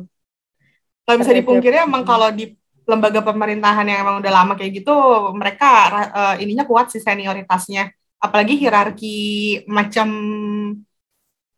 [1.10, 2.54] Nggak bisa dipungkiri emang kalau di
[2.86, 4.94] lembaga pemerintahan yang emang udah lama kayak gitu,
[5.34, 5.70] mereka
[6.14, 7.90] eh, ininya kuat sih senioritasnya.
[8.22, 9.18] Apalagi hierarki
[9.66, 10.08] macam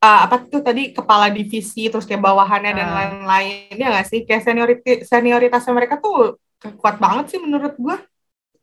[0.01, 2.95] eh, apa tuh tadi kepala divisi terus kayak bawahannya dan Ah.
[2.97, 6.39] lain-lain ya nggak sih kayak senioriti senioritasnya mereka tuh
[6.81, 7.97] kuat banget sih menurut gue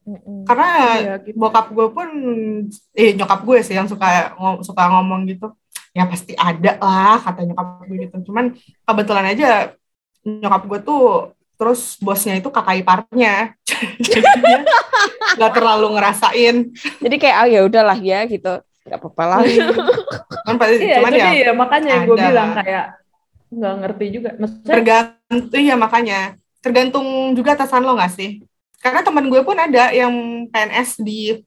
[0.09, 0.49] Mm-mm.
[0.49, 0.69] karena
[1.05, 1.37] Iya, gitu.
[1.37, 2.09] bokap gue pun
[2.97, 5.53] eh nyokap gue sih yang suka ngo- suka ngomong gitu
[5.93, 8.55] ya pasti ada lah kata nyokap gue gitu cuman
[8.87, 9.47] kebetulan aja
[10.39, 11.05] nyokap gue tuh
[11.55, 13.59] terus bosnya itu kakak iparnya
[14.05, 14.59] jadi dia
[15.35, 16.57] nggak terlalu ngerasain
[16.99, 18.63] Jadi kayak ah ya udahlah ya gitu.
[18.89, 19.41] Gak apa-apa lah.
[20.49, 22.57] cuman, pasti- Iya, cuman ya dia makanya gue ada bilang lah.
[22.59, 22.87] kayak
[23.49, 24.31] nggak ngerti juga.
[24.35, 26.19] Maksudnya tergantung iya makanya
[26.59, 28.31] tergantung juga atasan lo nggak sih
[28.79, 30.11] karena teman gue pun ada yang
[30.49, 31.43] PNS di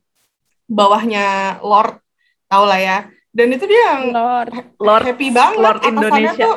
[0.65, 1.99] bawahnya Lord
[2.45, 2.97] tau lah ya
[3.31, 4.51] dan itu dia yang Lord.
[4.77, 5.99] Lord happy banget Lord atasannya
[6.31, 6.43] Indonesia.
[6.43, 6.55] tuh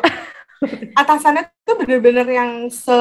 [1.00, 2.94] atasannya tuh bener-bener yang se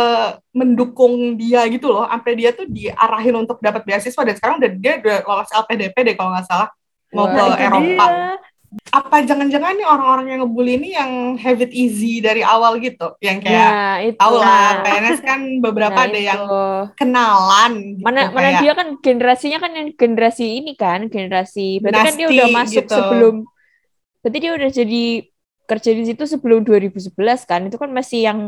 [0.56, 4.94] mendukung dia gitu loh sampai dia tuh diarahin untuk dapat beasiswa dan sekarang udah dia
[5.00, 6.70] udah lolos LPDP deh kalau nggak salah
[7.13, 8.36] mau ke Eropa dia.
[8.89, 13.38] apa jangan-jangan nih orang-orang yang ngebully ini yang have it easy dari awal gitu yang
[13.38, 14.18] kayak Nah, itu.
[14.18, 16.26] tau lah PNS kan beberapa nah, ada itu.
[16.26, 16.42] yang
[16.98, 22.02] kenalan gitu, mana mana kayak dia kan generasinya kan yang generasi ini kan generasi berarti
[22.02, 22.98] kan dia udah masuk gitu.
[22.98, 23.36] sebelum
[24.26, 25.04] berarti dia udah jadi
[25.69, 28.39] kerja di situ sebelum 2011 kan itu kan masih yang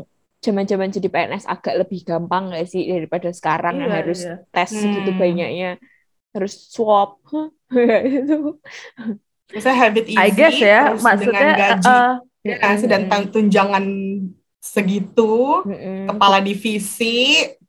[0.46, 4.34] zaman-zaman jadi PNS agak lebih gampang nggak sih daripada sekarang yang Iya, harus iya.
[4.54, 5.20] tes segitu Hmm.
[5.22, 5.70] banyaknya
[6.36, 7.10] harus swab
[8.20, 8.36] itu
[9.54, 12.12] Maksudnya have it easy I guess ya, terus maksudnya dengan gaji eh,
[12.46, 13.02] ya kan dan
[13.34, 13.86] tunjangan
[14.62, 15.34] segitu
[15.66, 16.10] Mm-mm.
[16.10, 17.16] kepala divisi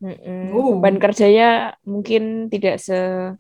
[0.00, 0.52] Mm-mm.
[0.52, 0.72] Uh.
[0.80, 1.46] beban kerjanya
[1.84, 3.36] mungkin tidak seberat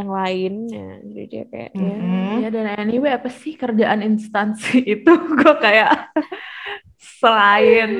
[0.00, 2.32] yang lain ya jadi dia kayak ya Mhm.
[2.40, 6.10] Ya dan anyway apa sih kerjaan instansi itu gue kayak
[7.20, 7.90] selain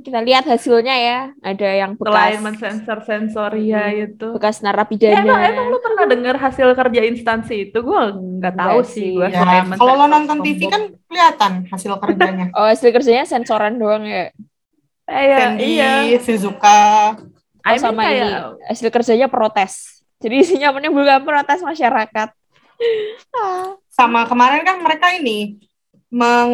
[0.00, 4.04] kita lihat hasilnya ya ada yang selain bekas mensensor sensoria Hmm.
[4.04, 4.26] itu.
[4.32, 7.78] bekas Ya, narapidana emang emang lu pernah dengar hasil kerja instansi itu?
[7.80, 8.00] Gue
[8.40, 9.16] nggak tahu Enggak sih sih.
[9.16, 9.28] gue.
[9.28, 14.28] ya kalau lo nonton TV kan kelihatan hasil kerjanya oh hasil kerjanya sensoran doang ya
[15.04, 15.92] eh, iya, Sandy iya.
[16.16, 16.80] Shizuka
[17.14, 18.32] oh, I mean sama kayak, ini
[18.66, 22.30] hasil kerjanya protes jadi isinya menimbulkan protes masyarakat.
[23.30, 23.78] Ah.
[23.86, 25.62] sama kemarin kan mereka ini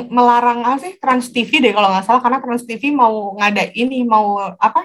[0.08, 1.00] melarang apa sih?
[1.00, 4.84] Trans TV deh kalau nggak salah karena Trans TV mau ngada ini mau apa?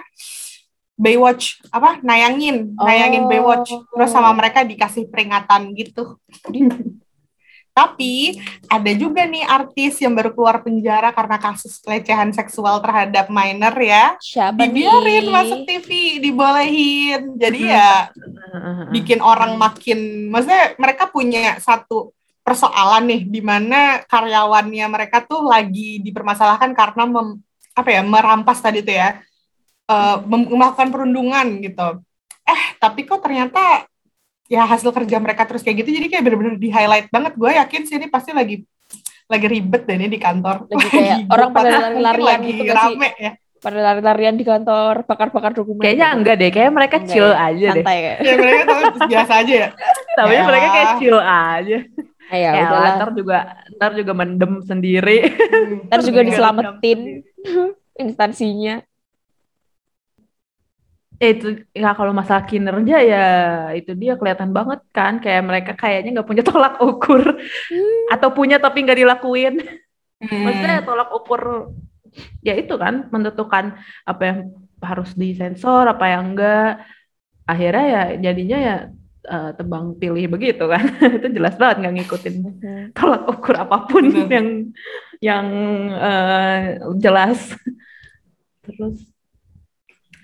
[0.96, 2.00] Baywatch apa?
[2.00, 3.28] Nayangin nayangin Oh.
[3.28, 3.68] Baywatch.
[3.68, 6.16] Terus sama mereka dikasih peringatan gitu
[7.76, 13.76] tapi ada juga nih artis yang baru keluar penjara karena kasus pelecehan seksual terhadap minor
[13.76, 15.30] ya siapa dibiarin nih?
[15.30, 17.68] masuk TV dibolehin jadi Mhm.
[17.68, 25.20] ya uh, bikin orang makin maksudnya mereka punya satu persoalan nih di mana karyawannya mereka
[25.20, 29.20] tuh lagi dipermasalahkan karena mem- apa ya merampas tadi tuh ya
[30.24, 32.00] mem- melakukan perundungan gitu
[32.42, 33.84] eh tapi kok ternyata
[34.46, 37.82] ya hasil kerja mereka terus kayak gitu jadi kayak bener-bener di highlight banget gue yakin
[37.82, 38.62] sih ini pasti lagi
[39.26, 40.70] lagi ribet deh ini di kantor.
[40.70, 42.70] Lagi kayak orang pada lari-larian lagi gitu sih?
[42.70, 43.30] rame ya.
[43.58, 47.66] pada lari-larian di kantor bakar-bakar dokumen Kayaknya enggak deh, kayak mereka Enggak chill ya, aja
[47.66, 47.74] deh.
[47.74, 49.68] santai kayak Ya mereka tuh biasa aja ya.
[50.14, 50.42] Tapi Ya.
[50.46, 51.78] mereka kayak chill aja.
[52.26, 53.38] Ah, ya udahlah ntar juga
[53.72, 55.18] ntar juga mendem sendiri.
[55.86, 56.28] ntar juga Iya.
[56.30, 56.98] diselamatin
[58.04, 58.74] instansinya
[61.16, 63.26] Eh, itu ya kalau masalah kinerja ya
[63.72, 67.40] itu dia kelihatan banget kan kayak mereka kayaknya nggak punya tolak ukur
[68.12, 69.54] atau punya tapi nggak dilakuin.
[70.20, 70.42] Hmm.
[70.44, 71.72] Maksudnya tolak ukur
[72.44, 74.38] ya itu kan menentukan apa yang
[74.84, 76.84] harus disensor apa yang enggak.
[77.48, 78.76] Akhirnya ya jadinya ya
[79.24, 80.84] eh, tebang pilih begitu kan.
[81.16, 82.34] itu jelas banget nggak ngikutin
[82.92, 84.68] tolak ukur apa pun yang
[85.24, 85.46] yang
[85.96, 87.56] eh, jelas.
[88.60, 89.15] Terus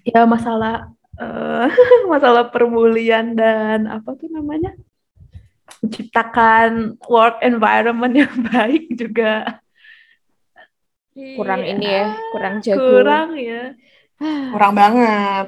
[0.03, 1.69] ya masalah eh,
[2.13, 4.75] masalah perbulian dan apa tuh namanya
[5.83, 9.63] menciptakan work environment yang baik juga
[11.37, 13.63] kurang Iya, ini ya kurang jago kurang ya
[14.55, 15.47] kurang banget.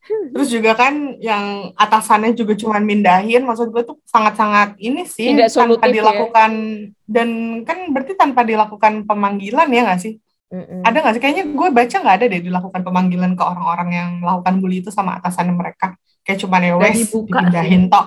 [0.32, 5.50] Terus juga kan yang atasannya juga cuman mindahin, maksud gue tuh sangat-sangat ini sih Tidak
[5.50, 6.00] tanpa ya.
[6.00, 6.52] dilakukan
[7.04, 7.28] dan
[7.68, 10.14] kan berarti tanpa dilakukan pemanggilan ya nggak sih?
[10.50, 10.82] Mm-mm.
[10.82, 11.22] Ada nggak sih?
[11.22, 15.22] Kayaknya gue baca nggak ada deh dilakukan pemanggilan ke orang-orang yang melakukan bully itu sama
[15.22, 15.94] atasannya mereka.
[16.26, 18.06] Kayak cuman ya wes dipindahin tok.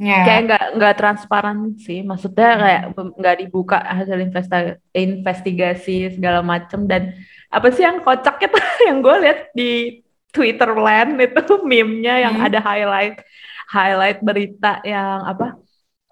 [0.00, 0.24] Ya.
[0.24, 2.82] kayak nggak nggak transparan sih maksudnya kayak
[3.20, 7.20] nggak dibuka hasil investa- investigasi segala macem dan
[7.52, 8.56] apa sih yang kocak itu
[8.88, 10.00] yang gue lihat di
[10.32, 12.48] Twitter land itu meme-nya yang Hmm.
[12.48, 13.20] ada highlight
[13.68, 15.60] highlight berita yang apa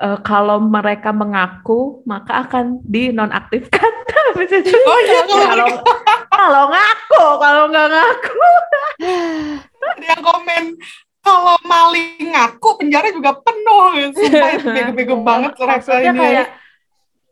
[0.04, 3.92] eh, kalau mereka mengaku maka akan dinonaktifkan
[4.38, 5.68] Habis itu, Oh iya kalau kalau
[6.30, 8.46] kalau ngaku kalau nggak ngaku
[9.82, 10.64] ada yang komen
[11.18, 14.14] kalau maling ngaku penjara juga penuh.
[14.14, 16.20] Sumpah itu bego-bego banget maksudnya ini.
[16.20, 16.46] kayak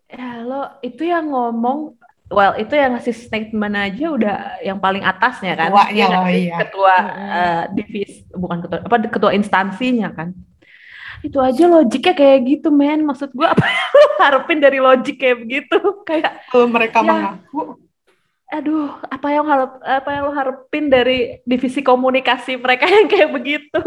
[0.06, 1.94] ya lo itu yang ngomong
[2.28, 6.38] well itu yang ngasih statement aja udah yang paling atasnya kan Ketuanya loh, sih?
[6.46, 6.56] iya.
[6.58, 7.30] ketua Mm-mm.
[7.30, 10.28] eh, divisi bukan ketua apa ketua instansinya kan
[11.20, 15.38] itu aja logiknya kayak gitu men maksud gua apa yang lo harapin dari logik kayak
[15.40, 17.08] begitu kayak Kalau mereka Ya.
[17.08, 17.60] mengaku
[18.46, 23.80] aduh apa yang harap apa yang lo harapin dari divisi komunikasi mereka yang kayak begitu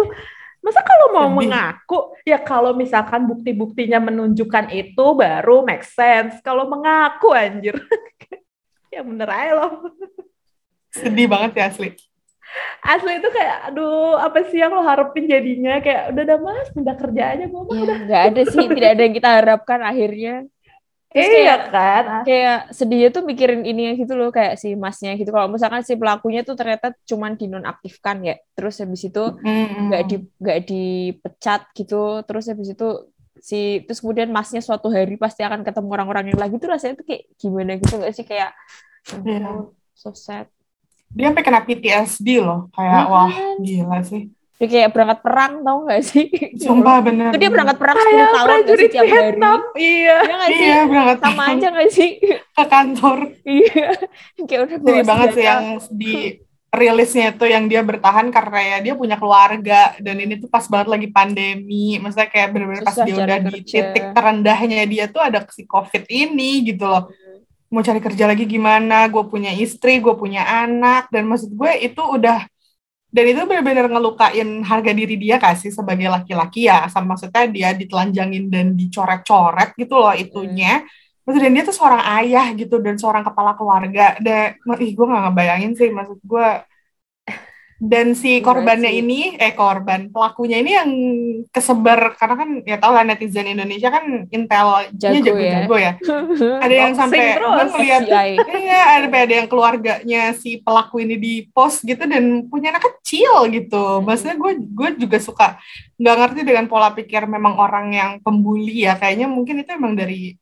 [0.60, 1.38] masa kalau mau Sedih.
[1.48, 7.80] mengaku ya kalau misalkan bukti-buktinya menunjukkan itu baru make sense kalau mengaku anjir
[8.94, 9.68] ya bener aja lo
[10.92, 11.94] sedih banget ya asli.
[12.82, 15.78] Asli itu kayak aduh apa sih yang lo harapin jadinya?
[15.80, 19.02] Kayak udah udah mas pindah kerja aja gue mah ya nggak ada sih tidak ada
[19.04, 20.36] yang kita harapkan akhirnya.
[21.10, 22.04] Terus iya kayak- kan?
[22.22, 25.34] kayak sedihnya tuh mikirin ini gitu loh kayak si masnya gitu.
[25.34, 29.24] Kalau misalkan si pelakunya tuh ternyata cuman dinonaktifkan ya terus habis itu
[29.90, 32.90] nggak di nggak dipecat gitu terus habis itu
[33.42, 37.06] si terus kemudian masnya suatu hari pasti akan ketemu orang-orang yang lagi tuh rasanya tuh
[37.10, 38.26] kayak gimana gitu nggak sih?
[38.28, 38.54] Kayak
[39.26, 39.66] Iya.
[39.98, 40.46] so sad
[41.10, 42.70] Dia sampai kena PTSD loh.
[42.74, 44.24] Kayak Iya wah gila sih.
[44.60, 46.28] dia kayak berangkat perang tau nggak sih?
[46.60, 47.32] Sumpah bener.
[47.32, 49.38] itu dia berangkat perang 10 kayak tahun nggak sih tiap hari?
[49.80, 50.18] Iya.
[50.20, 50.68] Ya nggak sih?
[50.68, 52.10] Iya berangkat sama aja nggak sih?
[52.52, 53.18] Ke kantor.
[53.48, 53.90] iya.
[54.48, 56.16] Kayak udah Sedih banget sih yang di
[56.70, 59.96] rilisnya itu yang dia bertahan karena ya dia punya keluarga.
[60.04, 61.96] Dan ini tuh pas banget lagi pandemi.
[61.96, 63.64] Maksudnya kayak bener-bener pas dia udah di kerja.
[63.64, 67.08] titik terendahnya dia tuh ada si covid ini gitu loh
[67.70, 72.02] mau cari kerja lagi gimana gue punya istri gue punya anak dan maksud gue itu
[72.02, 72.50] udah
[73.10, 76.86] dan itu benar-benar ngelukain harga diri dia kasih sebagai laki-laki ya?
[76.94, 80.86] Sama maksudnya dia ditelanjangin dan dicoret-coret gitu loh itunya.
[81.26, 84.14] Maksud dan dia tuh seorang ayah gitu dan seorang kepala keluarga.
[84.22, 86.48] Dan ih gue nggak ngebayangin sih maksud gue
[87.80, 90.92] dan si Gila korbannya ini eh korban pelakunya ini yang
[91.48, 95.94] kesebar karena kan ya tau lah netizen Indonesia kan intelnya Jago jago-jago ya.
[96.68, 102.04] ada yang sampai FBI Iya, ada ada yang keluarganya si pelaku ini di post gitu
[102.04, 104.04] dan punya anak kecil gitu.
[104.04, 105.48] Maksudnya gue gue juga suka
[105.96, 109.00] nggak ngerti dengan pola pikir memang orang yang pembuli ya.
[109.00, 110.36] Kayaknya mungkin itu emang dari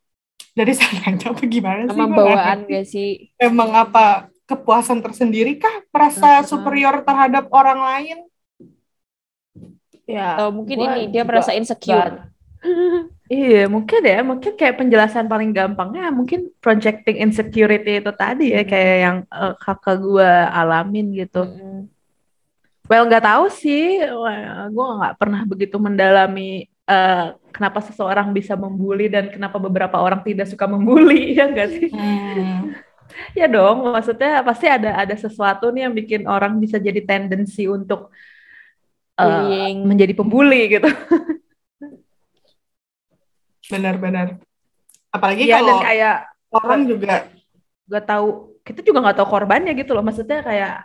[0.58, 1.94] dari sananya apa gimana sih?
[1.94, 6.48] nggak bawaan gak sih Emang apa kepuasan tersendiri kah merasa Uh-huh.
[6.48, 8.18] superior terhadap orang lain?
[10.08, 12.32] ya atau mungkin gua ini dia merasa insecure
[13.28, 18.98] Iya, mungkin ya, mungkin kayak penjelasan paling gampangnya mungkin projecting insecurity itu tadi ya, kayak
[19.04, 21.44] yang eh, kakak gua alamin gitu.
[21.44, 21.92] Mm-mm.
[22.88, 24.00] Well, nggak tahu sih,
[24.72, 30.48] gua nggak pernah begitu mendalami eh, kenapa seseorang bisa membuli dan kenapa beberapa orang tidak
[30.48, 31.92] suka membuli, ya nggak sih?
[31.92, 32.80] Hmm.
[33.34, 38.12] Ya dong, maksudnya pasti ada ada sesuatu nih yang bikin orang bisa jadi tendensi untuk
[39.18, 39.78] eh, Bullying.
[39.88, 40.90] menjadi pembuli gitu.
[43.72, 44.40] Benar-benar.
[45.12, 46.18] Apalagi dan kalau kayak
[46.52, 47.28] orang juga
[47.88, 48.28] nggak tahu
[48.68, 50.84] kita juga nggak tahu korbannya gitu loh maksudnya kayak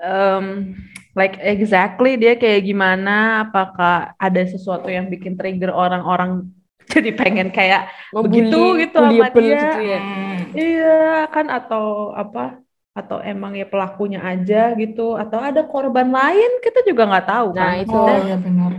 [0.00, 0.72] um,
[1.12, 6.48] like exactly dia kayak gimana apakah ada sesuatu yang bikin trigger orang-orang
[6.98, 9.98] jadi pengen kayak Membuli, begitu gitu sama dia gitu ya.
[10.00, 10.96] hmm, iya
[11.28, 12.60] kan atau apa
[12.92, 17.60] atau emang ya pelakunya aja gitu atau ada korban lain kita juga nggak tahu Nah,
[17.60, 17.92] kan itu.
[17.92, 18.72] oh Maksudnya- iya benar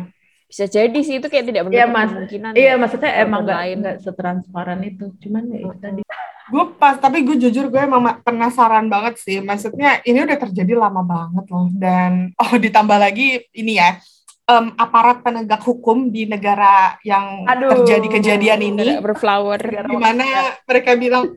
[0.47, 2.07] Bisa jadi sih itu kayak tidak Iya, Mas.
[2.07, 2.51] kemungkinan.
[2.55, 2.79] iya ya.
[2.79, 3.75] maksudnya korban emang nggak lain.
[3.83, 6.01] nggak setransparan itu cuman ya itu tadi
[6.47, 10.79] gue pas tapi gue jujur gue emang ma- penasaran banget sih maksudnya ini udah terjadi
[10.79, 13.99] lama banget loh dan oh ditambah lagi ini ya
[14.47, 17.67] em, aparat penegak hukum di negara yang Aduh.
[17.77, 19.59] terjadi kejadian ini berflower.
[19.59, 20.25] Negara- gimana
[20.63, 21.27] mereka bilang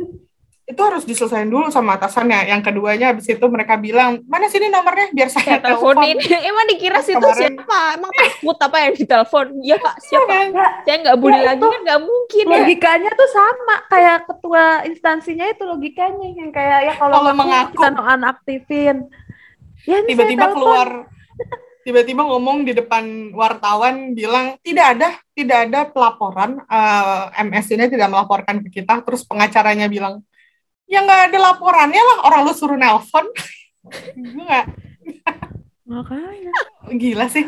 [0.62, 5.10] itu harus diselesaikan dulu sama atasannya yang keduanya habis itu mereka bilang mana sini nomornya
[5.10, 6.14] biar saya Saya teleponin.
[6.14, 7.80] telepon Emang dikira situ Kemarin- siapa?
[7.98, 9.46] Emang takut apa yang ditelepon?
[9.58, 10.30] Iya pak, siapa?
[10.46, 12.52] Nggak, Saya nggak bully Ya, lagi kan nggak mungkin ya.
[12.54, 17.70] logikanya tuh sama kayak ketua instansinya itu logikanya yang kayak ya kalau Kalau ngaku, mengaku.
[17.74, 18.96] kita nonaktifin
[19.82, 20.88] ya tiba-tiba keluar
[21.80, 28.08] tiba-tiba ngomong di depan wartawan bilang tidak ada tidak ada pelaporan eh, MS ini tidak
[28.12, 29.00] melaporkan ke kita.
[29.04, 30.20] Terus pengacaranya bilang
[30.90, 33.26] ya nggak ada laporannya lah orang lu suruh nelpon.
[34.14, 34.66] Gue nggak.
[35.90, 36.52] Makanya.
[36.94, 37.46] Gila sih.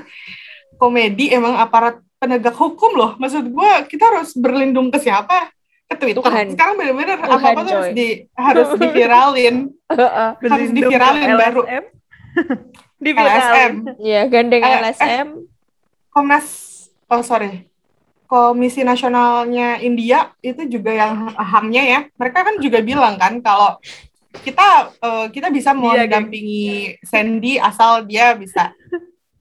[0.81, 3.11] Komedi emang aparat penegak hukum loh.
[3.19, 5.51] Maksud gue kita harus berlindung ke siapa?
[5.91, 6.23] Ke Twitter.
[6.23, 6.57] Tuhan.
[6.57, 7.91] sekarang bener-bener Tuhan, apa apa harus coy.
[7.93, 9.57] di harus diviralin.
[10.41, 11.63] Harus diviralin baru.
[13.03, 13.19] LSM.
[13.19, 13.73] LSM.
[13.99, 14.81] Iya, gandeng Eh, eh.
[14.81, 15.29] LSM.
[16.09, 16.47] Komnas
[17.09, 17.67] oh sorry
[18.25, 23.77] Komisi Nasionalnya India itu juga yang HAM-nya ya mereka kan juga bilang kan kalau
[24.35, 25.89] kita eh, kita bisa Iya, geng.
[26.29, 28.73] mendampingi Sandy asal dia bisa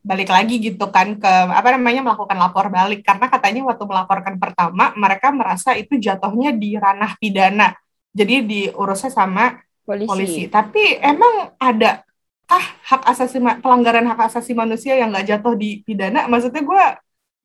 [0.01, 4.91] balik lagi gitu kan ke apa namanya melakukan lapor balik karena katanya waktu melaporkan pertama
[4.97, 7.77] mereka merasa itu jatuhnya di ranah pidana
[8.11, 10.07] jadi diurusnya sama Polisi.
[10.07, 10.43] polisi.
[10.45, 12.03] Tapi emang ada
[12.51, 16.27] kah hak asasi pelanggaran hak asasi manusia yang nggak jatuh di pidana?
[16.27, 16.83] Maksudnya gue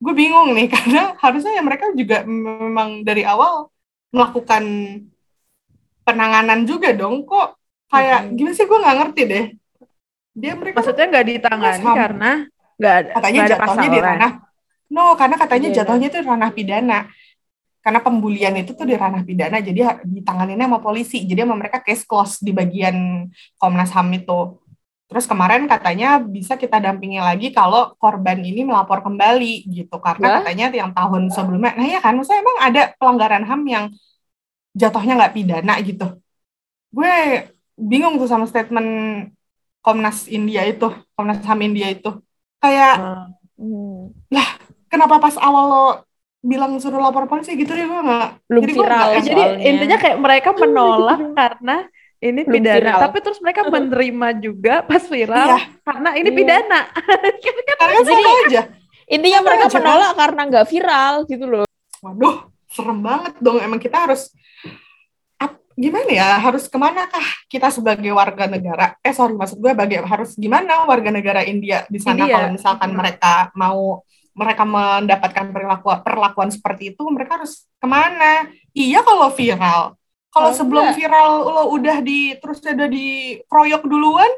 [0.03, 3.71] gue bingung nih karena harusnya ya mereka juga memang dari awal
[4.11, 4.65] melakukan
[6.03, 7.59] penanganan juga dong kok
[7.91, 8.35] kayak Mm-mm.
[8.39, 9.45] gimana sih gue nggak ngerti deh
[10.37, 11.95] dia mereka maksudnya nggak ditangani Sama.
[11.97, 12.31] karena
[12.77, 14.33] nggak ada katanya nggak ada jatuhnya di ranah
[14.87, 15.79] no karena katanya Pidana.
[15.83, 16.99] jatuhnya itu ranah pidana
[17.83, 22.07] karena pembulian itu tuh di ranah pidana jadi ditanganinnya sama polisi jadi sama mereka case
[22.07, 23.27] close di bagian
[23.59, 24.59] Komnas HAM itu
[25.07, 30.37] terus kemarin katanya bisa kita dampingi lagi kalau korban ini melapor kembali gitu karena Lah?
[30.43, 33.85] katanya yang tahun sebelumnya nah ya kan maksudnya emang ada pelanggaran HAM yang
[34.75, 36.07] jatuhnya nggak pidana gitu
[36.91, 37.15] gue
[37.79, 38.89] bingung tuh sama statement
[39.79, 42.11] Komnas India itu Komnas HAM India itu
[42.59, 43.23] kayak.
[43.57, 44.13] Hmm.
[44.91, 45.85] kenapa pas awal lo
[46.45, 48.87] bilang suruh lapor polisi gitu deh gue nggak Jadi viral.
[48.87, 49.65] nggak- jadi soalnya.
[49.65, 51.77] intinya kayak mereka menolak karena
[52.19, 53.01] ini Belum pidana viral.
[53.03, 55.59] tapi terus mereka menerima juga pas viral Iya.
[55.83, 56.37] karena ini Iya.
[56.37, 56.81] pidana
[57.79, 58.63] karena kan sama aja
[59.07, 59.81] Intinya Sama mereka aja, kan?
[59.81, 61.67] menolak karena nggak viral gitu loh.
[61.99, 62.37] waduh
[62.69, 64.35] serem banget dong emang kita harus
[65.37, 69.73] ap- gimana ya harus ke mana kah kita sebagai warga negara eh sorry maksud gue
[69.73, 72.35] baga- harus gimana warga negara India di sana India.
[72.35, 72.99] kalau misalkan Hmm.
[72.99, 74.03] mereka mau
[74.33, 79.97] mereka mendapatkan perilaku perlakuan seperti itu mereka harus ke mana iya kalau viral
[80.37, 80.97] kalau Kalau sebelum enggak.
[80.99, 84.31] viral lo udah di terus udah dikeroyok duluan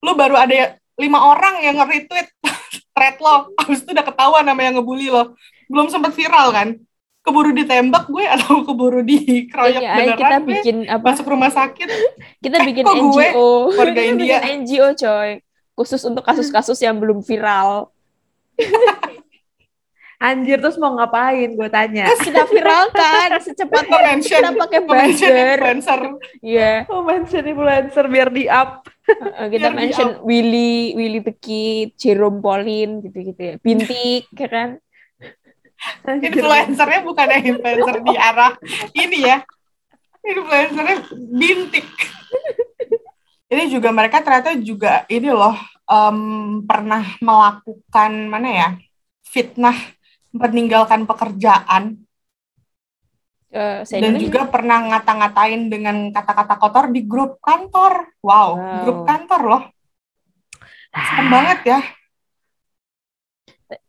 [0.00, 0.54] lo baru ada
[0.96, 2.28] lima orang yang nge-retweet
[2.94, 6.68] thread lo habis itu udah ketahuan nama yang ngebully lo belum sempat viral kan
[7.22, 11.04] keburu ditembak gue atau keburu dikeroyok Ini ayo kita beneran gue bikin apa?
[11.06, 11.88] masuk rumah sakit
[12.42, 13.48] Kita Eh, bikin kok gue NGO.
[13.74, 14.36] warga Kita India?
[14.38, 15.30] bikin NGO coy.
[15.74, 17.90] Khusus untuk kasus-kasus yang belum viral.
[20.16, 23.98] Anjir terus mau ngapain gue tanya Terus kita viralkan secepatnya.
[24.16, 25.58] mention Kita pakai buzzer.
[25.60, 26.00] influencer
[26.40, 26.72] Iya.
[26.88, 32.98] oh mention influencer biar di up Uh, kita Biar mention Willy, Willy Bekit, Jerome Pauline
[33.06, 33.54] gitu-gitu ya.
[33.62, 34.82] Bintik, ya kan?
[36.10, 38.52] influencernya bukan yang influencer di arah
[38.96, 39.38] ini ya
[40.24, 41.86] influencernya bintik
[43.46, 45.54] ini juga mereka ternyata juga ini loh
[45.86, 46.18] em,
[46.66, 48.68] pernah melakukan mana ya
[49.22, 49.76] fitnah
[50.36, 52.00] meninggalkan pekerjaan
[53.46, 58.82] Uh, saya dan juga pernah ngata-ngatain dengan kata-kata kotor di grup kantor wow, Wow.
[58.84, 59.62] grup kantor loh
[60.92, 61.80] serem banget ya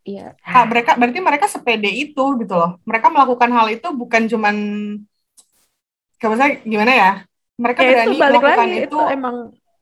[0.07, 0.33] Iya.
[0.41, 2.79] Kak, mereka berarti mereka sepede itu gitu loh.
[2.87, 4.55] Mereka melakukan hal itu bukan cuman
[6.17, 7.11] kayak gimana ya?
[7.61, 8.85] Mereka ya berani itu balik melakukan lagi itu.
[8.87, 9.35] itu emang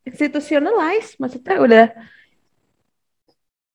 [0.05, 1.85] institutionalized maksudnya udah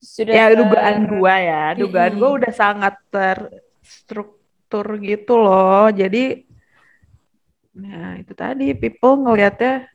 [0.01, 6.47] Sudah ya ter- dugaan gua ya dugaan gua udah sangat terstruktur gitu loh jadi
[7.71, 9.87] Nah, itu tadi people ngelihatnya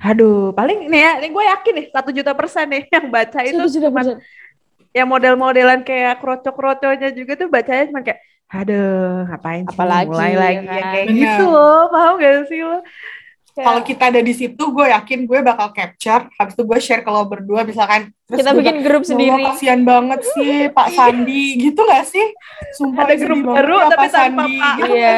[0.00, 3.62] aduh, paling nih ya, nih gue yakin nih satu juta persen nih yang baca itu
[3.78, 4.02] cuma
[4.96, 10.40] yang model-modelan kayak krocok-kroconya juga tuh bacanya cuma kayak aduh, ngapain sih Apalagi, mulai ya
[10.42, 10.76] lagi kan?
[10.78, 11.28] yang kayak Bener.
[11.28, 12.80] gitu loh, paham gak sih lo?
[13.58, 16.30] Kalau kita ada di situ, gue yakin gue bakal capture.
[16.38, 18.14] Habis itu gue share ke lo berdua, misalkan.
[18.30, 19.42] Terus Kita bikin grup sendiri.
[19.42, 22.22] Kasihan banget sih Pak Sandi gitu gak sih?
[22.78, 24.76] Sumpah Ada grup baru, ya tapi Pak tanpa Sandi Pak.
[24.78, 25.16] gitu Iya.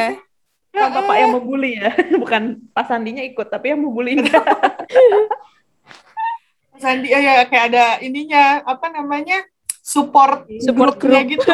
[0.71, 1.91] Ya, Kan bapak yang membuli ya,
[2.23, 4.41] bukan Pak Sandinya ikut, tapi yang membuli enggak.
[6.73, 9.43] Pak Sandi ya, ya kayak ada ininya apa namanya
[9.83, 11.51] support, Support grupnya gitu.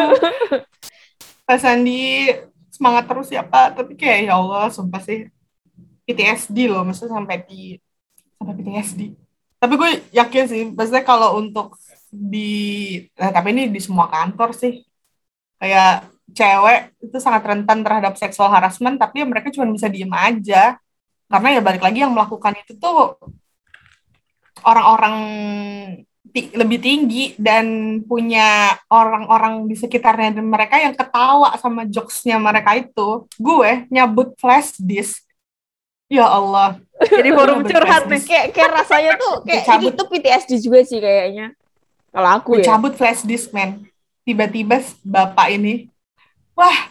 [1.49, 2.29] Pak Sandi
[2.69, 5.33] semangat terus ya Pak, tapi kayak ya Allah sumpah sih
[6.07, 7.75] PTSD loh, maksudnya sampai di
[8.39, 9.01] sampai PTSD.
[9.57, 11.75] Tapi gue yakin sih, maksudnya kalau untuk
[12.13, 14.87] di, nah, tapi ini di semua kantor sih,
[15.59, 20.79] kayak cewek itu sangat rentan terhadap seksual harassment, tapi ya mereka cuma bisa diem aja.
[21.27, 23.19] Karena ya balik lagi yang melakukan itu tuh
[24.63, 25.17] orang-orang
[26.37, 33.27] lebih tinggi dan punya orang-orang di sekitarnya dan mereka yang ketawa sama jokesnya mereka itu.
[33.41, 35.26] Gue nyabut flash disk.
[36.07, 36.79] Ya Allah.
[37.03, 38.23] Jadi forum curhat nih.
[38.23, 39.83] Kayak kayak rasanya tuh kayak Dicabut.
[39.83, 41.47] itu tuh PTSD juga sih kayaknya.
[42.15, 42.65] Kalau aku ya.
[42.73, 43.85] cabut flash disk, men.
[44.27, 45.87] Tiba-tiba bapak ini,
[46.57, 46.91] wah,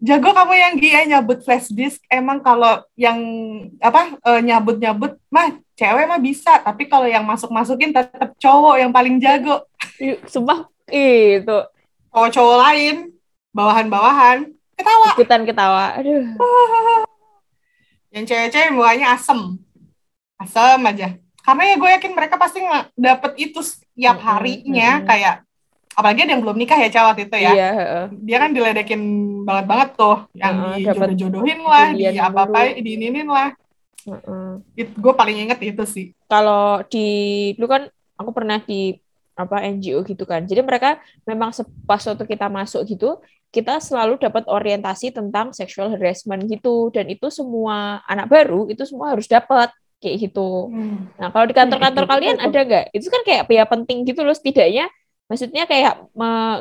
[0.00, 2.00] jago kamu yang dia nyabut flash disk.
[2.06, 3.18] Emang kalau yang
[3.82, 6.60] apa eh, nyabut-nyabut, mah cewek mah bisa.
[6.62, 9.64] Tapi kalau yang masuk-masukin tetap cowok yang paling jago.
[10.28, 11.58] Sumpah itu
[12.10, 13.14] Cowok-cowok lain,
[13.54, 15.14] bawahan-bawahan, ketawa.
[15.14, 15.94] ikutan ketawa.
[15.94, 16.26] Aduh.
[18.10, 19.58] Yang cewek-cewek mukanya asem.
[20.38, 21.08] Asem aja.
[21.40, 22.60] Karena ya gue yakin mereka pasti
[22.98, 25.00] dapet itu setiap harinya.
[25.00, 25.08] mm-mm.
[25.08, 25.34] Kayak,
[25.96, 27.52] apalagi ada yang belum nikah ya cewek itu ya.
[27.54, 28.06] Iya, heeh.
[28.10, 29.02] dia kan diledekin
[29.46, 32.82] banget banget tuh yang dapet dijodoh-jodohin lah di bulian apa apa dulu.
[32.82, 33.48] diininin lah
[34.06, 34.50] Heeh.
[34.74, 37.06] itu gue paling inget itu sih kalau di
[37.54, 37.82] dulu kan
[38.18, 38.98] aku pernah di
[39.40, 40.44] apa NGO gitu kan.
[40.44, 41.50] Jadi mereka memang
[41.88, 43.18] pas waktu kita masuk gitu,
[43.50, 49.16] kita selalu dapat orientasi tentang sexual harassment gitu dan itu semua anak baru itu semua
[49.16, 50.70] harus dapat kayak gitu.
[51.20, 52.84] Nah, kalau di kantor-kantor itu kalian ada nggak?
[52.96, 54.88] Itu kan kayak ya penting gitu loh setidaknya.
[55.28, 56.10] Maksudnya kayak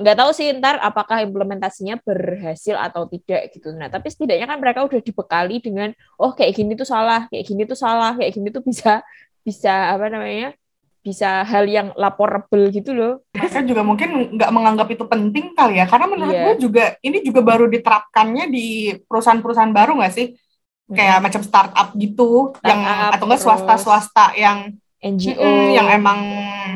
[0.04, 3.72] nggak tahu sih ntar apakah implementasinya berhasil atau tidak gitu.
[3.74, 7.64] Nah, tapi setidaknya kan mereka udah dibekali dengan oh kayak gini tuh salah, kayak gini
[7.64, 9.00] tuh salah, kayak gini tuh bisa
[9.42, 10.54] bisa apa namanya?
[11.00, 13.24] Bisa hal yang laporable gitu loh.
[13.32, 16.44] mereka juga mungkin nggak menganggap itu penting kali ya karena menurut Iya.
[16.46, 20.36] gue juga ini juga baru diterapkannya di perusahaan-perusahaan baru nggak sih
[20.90, 24.58] kayak macam startup gitu yang Startup, atau enggak swasta-swasta yang
[25.00, 26.20] NGO mm, yang emang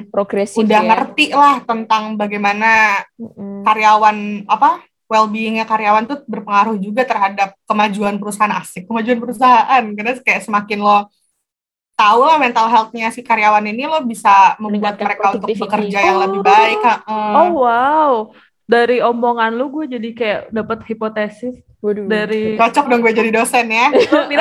[0.08, 0.88] progresif udah ya.
[0.88, 3.68] ngerti lah tentang bagaimana Mm-mm.
[3.68, 10.42] karyawan apa well-beingnya karyawan tuh berpengaruh juga terhadap kemajuan perusahaan asik kemajuan perusahaan karena kayak
[10.42, 11.10] semakin lo
[11.94, 16.42] tahu lah mental health-nya si karyawan ini lo bisa membuat mereka untuk bekerja yang lebih
[16.42, 17.32] baik heeh.
[17.36, 18.12] Oh wow,
[18.64, 22.08] dari omongan lu gue jadi kayak dapat hipotesis Waduh.
[22.08, 24.32] dari cocok dong gue jadi dosen ya Dosen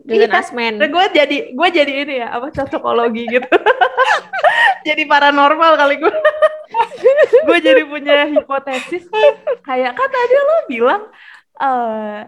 [0.00, 0.32] Iya.
[0.32, 0.80] asmen.
[0.80, 3.46] gue jadi gue jadi ini ya apa cocokologi gitu.
[4.88, 6.10] jadi paranormal kali gue.
[7.46, 9.06] gue jadi punya hipotesis
[9.60, 11.02] kayak kan tadi lo bilang
[11.60, 12.26] eh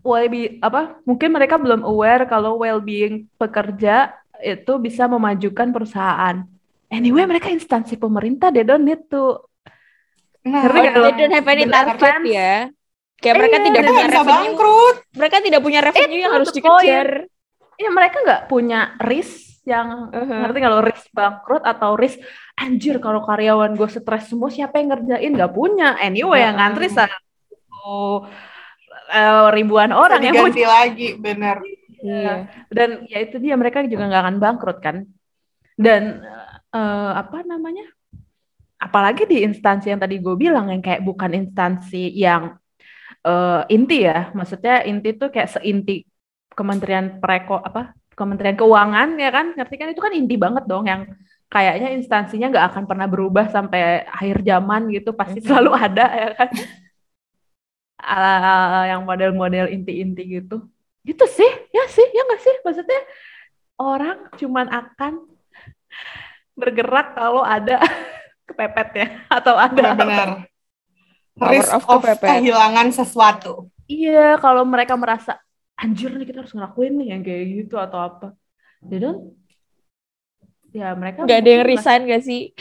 [0.00, 6.42] well-being apa mungkin mereka belum aware kalau well-being pekerja itu bisa memajukan perusahaan.
[6.88, 9.38] Anyway, mereka instansi pemerintah, they don't need to
[10.42, 12.24] nah, Ngerti Oh, they don't have any target fans.
[12.26, 12.54] ya.
[13.20, 14.32] Kayak mereka Iya, tidak punya revenue.
[14.32, 17.08] bangkrut Mereka tidak punya revenue yang Itu harus dikejar.
[17.76, 20.38] ya mereka nggak punya risk yang Uh-huh.
[20.40, 22.16] ngerti lo risk bangkrut atau risk
[22.56, 28.24] anjir kalau karyawan gue stres semua siapa yang ngerjain nggak punya anyway yang ngantri satu
[29.10, 31.58] eh, ribuan orang yang mau diganti lagi bener.
[32.00, 32.48] Iya.
[32.72, 35.04] dan ya itu dia mereka juga nggak akan bangkrut kan?
[35.76, 36.24] Dan
[36.72, 37.84] eh, apa namanya?
[38.80, 42.56] Apalagi di instansi yang tadi gue bilang yang kayak bukan instansi yang
[43.20, 44.32] eh, inti ya.
[44.32, 46.08] Maksudnya inti tuh kayak seinti
[46.50, 47.92] Kementerian Pereko apa?
[48.16, 49.46] Kementerian Keuangan ya kan?
[49.56, 49.88] Ngerti kan?
[49.92, 51.04] Itu kan inti banget dong yang
[51.52, 55.12] kayaknya instansinya nggak akan pernah berubah sampai akhir zaman gitu.
[55.12, 56.48] Pasti selalu ada ya kan
[58.00, 60.64] Ala- yang model-model inti-inti gitu.
[61.04, 62.54] Gitu sih ya sih ya nggak sih?
[62.64, 63.00] Maksudnya
[63.80, 65.12] orang cuman akan
[66.52, 67.80] bergerak kalau ada
[68.48, 69.96] kepepet ya atau ada
[71.40, 72.28] Power risk of of, kepepet.
[72.42, 73.70] kehilangan sesuatu.
[73.88, 75.40] Iya kalau mereka merasa
[75.72, 78.26] anjir nih kita harus ngelakuin nih yang kayak gitu atau apa.
[78.84, 79.40] They don't
[80.70, 82.54] ya mereka Nggak ada yang resign gak sih?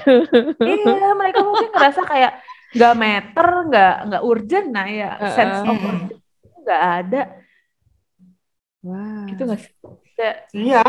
[0.64, 2.32] iya mereka mungkin ngerasa kayak
[2.70, 5.34] nggak meter nggak nggak urgent nah ya Heeh.
[5.34, 7.22] sense of urgent itu nggak ada
[8.80, 9.26] Wah.
[9.28, 9.74] gitu nggak sih
[10.15, 10.84] Kayak, Iya.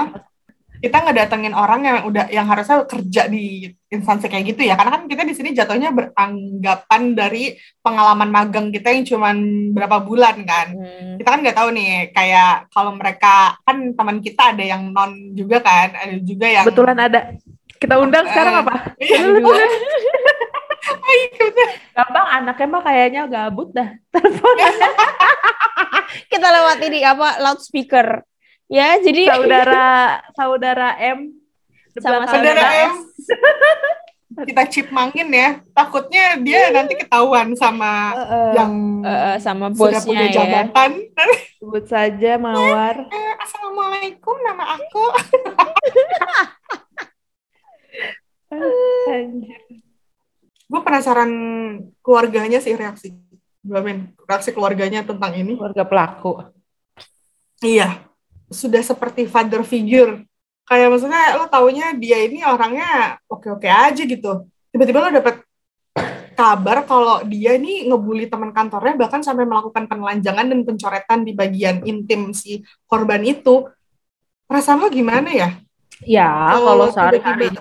[0.80, 4.74] Kita ngedatengin orang yang udah yang harusnya kerja di instansi kayak gitu ya.
[4.74, 9.36] Karena kan kita di sini jatuhnya beranggapan dari pengalaman magang kita yang cuman
[9.70, 10.72] berapa bulan kan.
[10.72, 11.14] Hmm.
[11.20, 15.60] Kita kan nggak tahu nih kayak kalau mereka kan teman kita ada yang non juga
[15.60, 17.20] kan, ada juga yang kebetulan ada
[17.76, 19.66] kita undang sekarang Eh, apa Iya.
[21.92, 24.54] Gampang anaknya mah kayaknya gabut dah telepon
[26.30, 28.22] Kita lewat ini apa loudspeaker.
[28.66, 31.34] Ya, jadi saudara saudara M
[31.96, 32.94] Sama saudara M.
[34.46, 35.58] kita chip mangin ya.
[35.70, 40.34] Takutnya dia nanti ketahuan sama Eh, yang eh, sama sudah bosnya punya ya.
[40.38, 40.90] jabatan.
[41.58, 45.04] sebut saja mawar Eh, Assalamualaikum, nama aku.
[49.10, 49.59] Anjir.
[50.90, 51.30] Penasaran
[52.02, 53.14] keluarganya sih reaksi.
[53.62, 55.54] Men, reaksi keluarganya tentang ini.
[55.54, 56.42] keluarga pelaku
[57.60, 58.02] Iya,
[58.50, 60.26] sudah seperti father figure.
[60.66, 64.50] Kayak maksudnya lo taunya dia ini orangnya oke-oke aja gitu.
[64.74, 65.44] Tiba-tiba lo dapet
[66.34, 71.84] kabar kalau dia ini ngebully teman kantornya bahkan sampai melakukan penelanjangan dan pencoretan di bagian
[71.84, 73.68] intim si korban itu.
[74.48, 75.54] Perasaan lo gimana ya?
[76.02, 77.54] ya Kalau kalau sehari-hari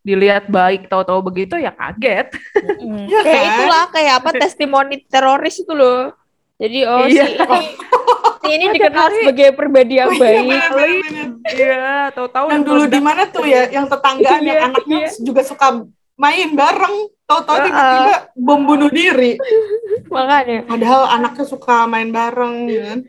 [0.00, 2.32] dilihat baik tahu-tahu begitu ya kaget
[2.78, 3.06] Mm.
[3.10, 3.52] Iya kayak kan?
[3.54, 6.12] itulah kayak apa testimoni teroris itu loh.
[6.56, 7.24] Jadi oh Iya.
[7.24, 7.60] si ini
[8.40, 9.16] si ini Ada dikenal kali.
[9.20, 10.42] sebagai pribadi yang Oh iya, baik.
[10.42, 11.28] bener-bener.
[11.48, 13.62] iya tahu-tahu Yang dulu di mana tuh ya?
[13.68, 15.10] Yang tetanggaan yang Iya, anaknya iya.
[15.18, 15.66] juga suka
[16.14, 16.96] main bareng.
[17.24, 19.38] Tahu-tahu tiba-tiba bom bunuh diri.
[20.14, 20.64] Makanya.
[20.64, 23.00] Padahal anaknya suka main bareng ya kan.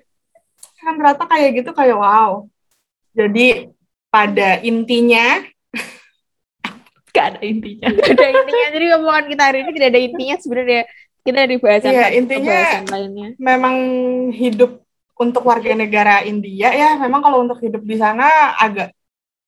[0.78, 2.46] Kan ternyata kayak gitu kayak wow.
[3.12, 3.74] Jadi
[4.08, 5.42] pada intinya
[7.20, 8.68] gak ada intinya Gak ada intinya.
[8.72, 10.82] Jadi omongan kita hari ini tidak ada intinya sebenarnya.
[11.20, 13.30] Kita dari bahasan ke intinya- bahasan lainnya.
[13.38, 13.76] memang
[14.32, 14.72] hidup
[15.20, 18.96] untuk warga negara India ya memang kalau untuk hidup di sana agak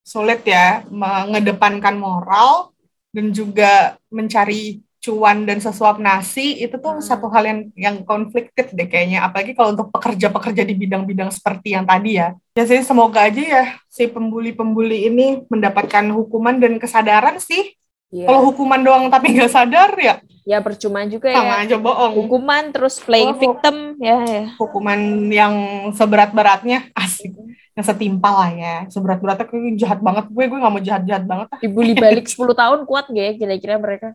[0.04, 2.76] sulit ya mengedepankan moral
[3.16, 7.02] dan juga mencari cuan dan sesuap nasi itu tuh Hmm.
[7.02, 11.84] satu hal yang yang konfliktif deh kayaknya apalagi kalau untuk pekerja-pekerja di bidang-bidang seperti yang
[11.84, 17.74] tadi ya ya sih semoga aja ya si pembuli-pembuli ini mendapatkan hukuman dan kesadaran sih
[18.12, 18.28] Iya.
[18.28, 21.64] kalau hukuman doang tapi nggak sadar ya Ya percuma juga sama ya.
[21.64, 23.40] aja bohong Hukuman terus playing Oh.
[23.40, 24.44] victim ya ya.
[24.58, 25.00] hukuman
[25.32, 25.54] yang
[25.96, 27.32] seberat-beratnya asik
[27.72, 31.48] yang setimpal lah ya seberat-beratnya gue jahat banget gue gue nggak mau jahat-jahat banget.
[31.58, 34.08] Dibully balik 10 tahun kuat gak ya kira-kira mereka?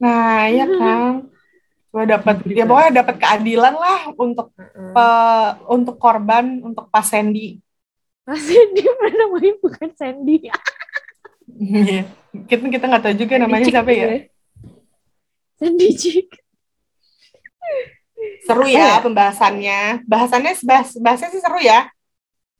[0.00, 1.28] Nah iya kan
[1.90, 7.58] gue dapat ya pokoknya dapat keadilan lah untuk pe- untuk korban untuk Pak Sandy
[8.22, 10.46] Mas Sandy mana namanya bukan Sandy.
[11.50, 12.06] Iya.
[12.46, 14.16] kita kita nggak tahu juga namanya siapa ya gitu
[15.58, 16.28] Sandy Chick.
[18.44, 19.02] seru ya ya.
[19.02, 21.90] pembahasannya bahasannya bahas bahasnya sih seru ya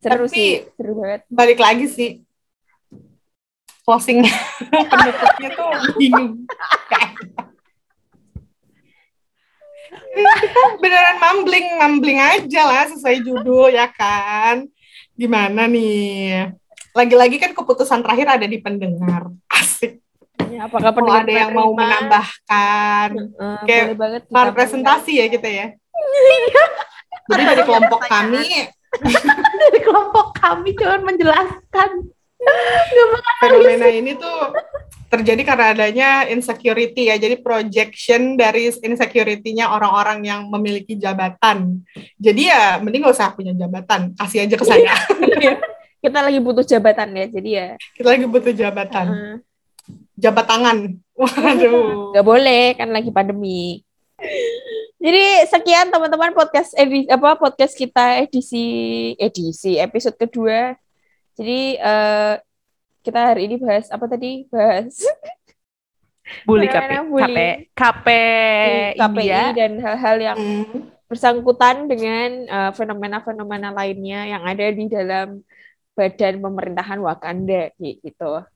[0.01, 1.21] Seru Tapi- sih, seru banget.
[1.29, 2.11] balik lagi sih
[3.91, 4.23] closing
[4.71, 6.47] penutupnya tuh bingung.
[10.15, 14.71] Kita beneran mumbling mumbling aja lah sesuai judul ya kan?
[15.19, 16.55] Gimana nih?
[16.95, 19.27] Lagi-lagi kan keputusan terakhir ada di pendengar.
[19.51, 19.99] Asik.
[20.47, 23.09] Ya, apakah pendengar ada yang mau menambahkan.
[23.11, 24.23] Eh, Kayak banget
[24.55, 25.67] presentasi ya kita ya.
[27.27, 28.47] Jadi dari kelompok kami.
[29.61, 32.11] Dari kelompok kami cuman menjelaskan
[33.41, 34.53] fenomena ini tuh
[35.11, 37.19] terjadi karena adanya insecurity ya.
[37.19, 41.83] Jadi projection dari insecurity-nya orang-orang yang memiliki jabatan.
[42.17, 44.95] Jadi ya mending gak usah punya jabatan, kasih aja ke saya.
[46.01, 47.69] Kita lagi butuh jabatan ya, jadi ya.
[47.93, 49.37] Kita lagi butuh jabatan, eh,
[50.17, 50.97] jabat tangan.
[51.21, 52.17] Waduh.
[52.17, 53.85] nggak boleh kan lagi pandemi.
[54.97, 58.65] Jadi sekian teman-teman podcast edisi apa podcast kita edisi
[59.21, 60.80] edisi episode kedua.
[61.41, 62.35] Jadi eh,
[63.01, 64.45] kita hari ini bahas apa tadi?
[64.53, 64.93] Bahas
[66.47, 67.39] bully Fenomena KP.
[67.75, 68.07] KP
[69.01, 70.87] KPI dan hal-hal yang Hmm.
[71.11, 75.43] bersangkutan dengan eh, fenomena-fenomena lainnya yang ada di dalam
[75.97, 78.47] badan pemerintahan Wakanda gitu.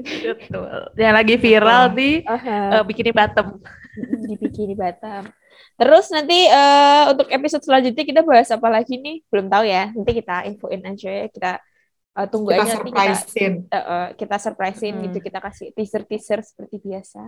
[0.00, 0.64] betul
[0.96, 2.80] yang lagi viral di Aha.
[2.80, 3.60] eh, bikini bottom
[4.26, 5.28] di Bikini Batam.
[5.76, 9.20] Terus nanti eh, untuk episode selanjutnya kita bahas apa lagi nih?
[9.28, 9.92] Belum tahu ya.
[9.92, 11.26] Nanti kita infoin aja ya.
[11.28, 11.50] Kita
[12.20, 13.54] eh, tunggu Kita aja nanti kita surprisein.
[13.64, 15.04] eh, eh, kita surprisein Hmm.
[15.04, 15.18] gitu.
[15.20, 17.22] Kita kasih teaser-teaser seperti biasa.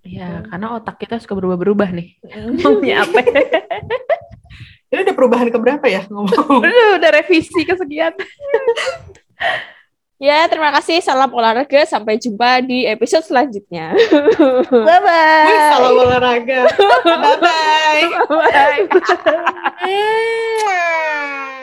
[0.00, 0.46] ya Hmm.
[0.46, 2.08] karena otak kita suka berubah-berubah nih
[2.62, 3.18] maunya apa
[4.88, 6.62] Ini udah perubahan ke berapa ya ngomong?
[6.64, 8.14] udah udah revisi kesekian
[10.18, 10.98] Ya, terima kasih.
[10.98, 11.86] Salam olahraga.
[11.86, 13.94] Sampai jumpa di episode selanjutnya.
[14.88, 16.60] bye bye Wih, salam olahraga.
[17.06, 18.02] Bye-bye.
[18.26, 18.82] bye
[20.66, 21.57] Mwah.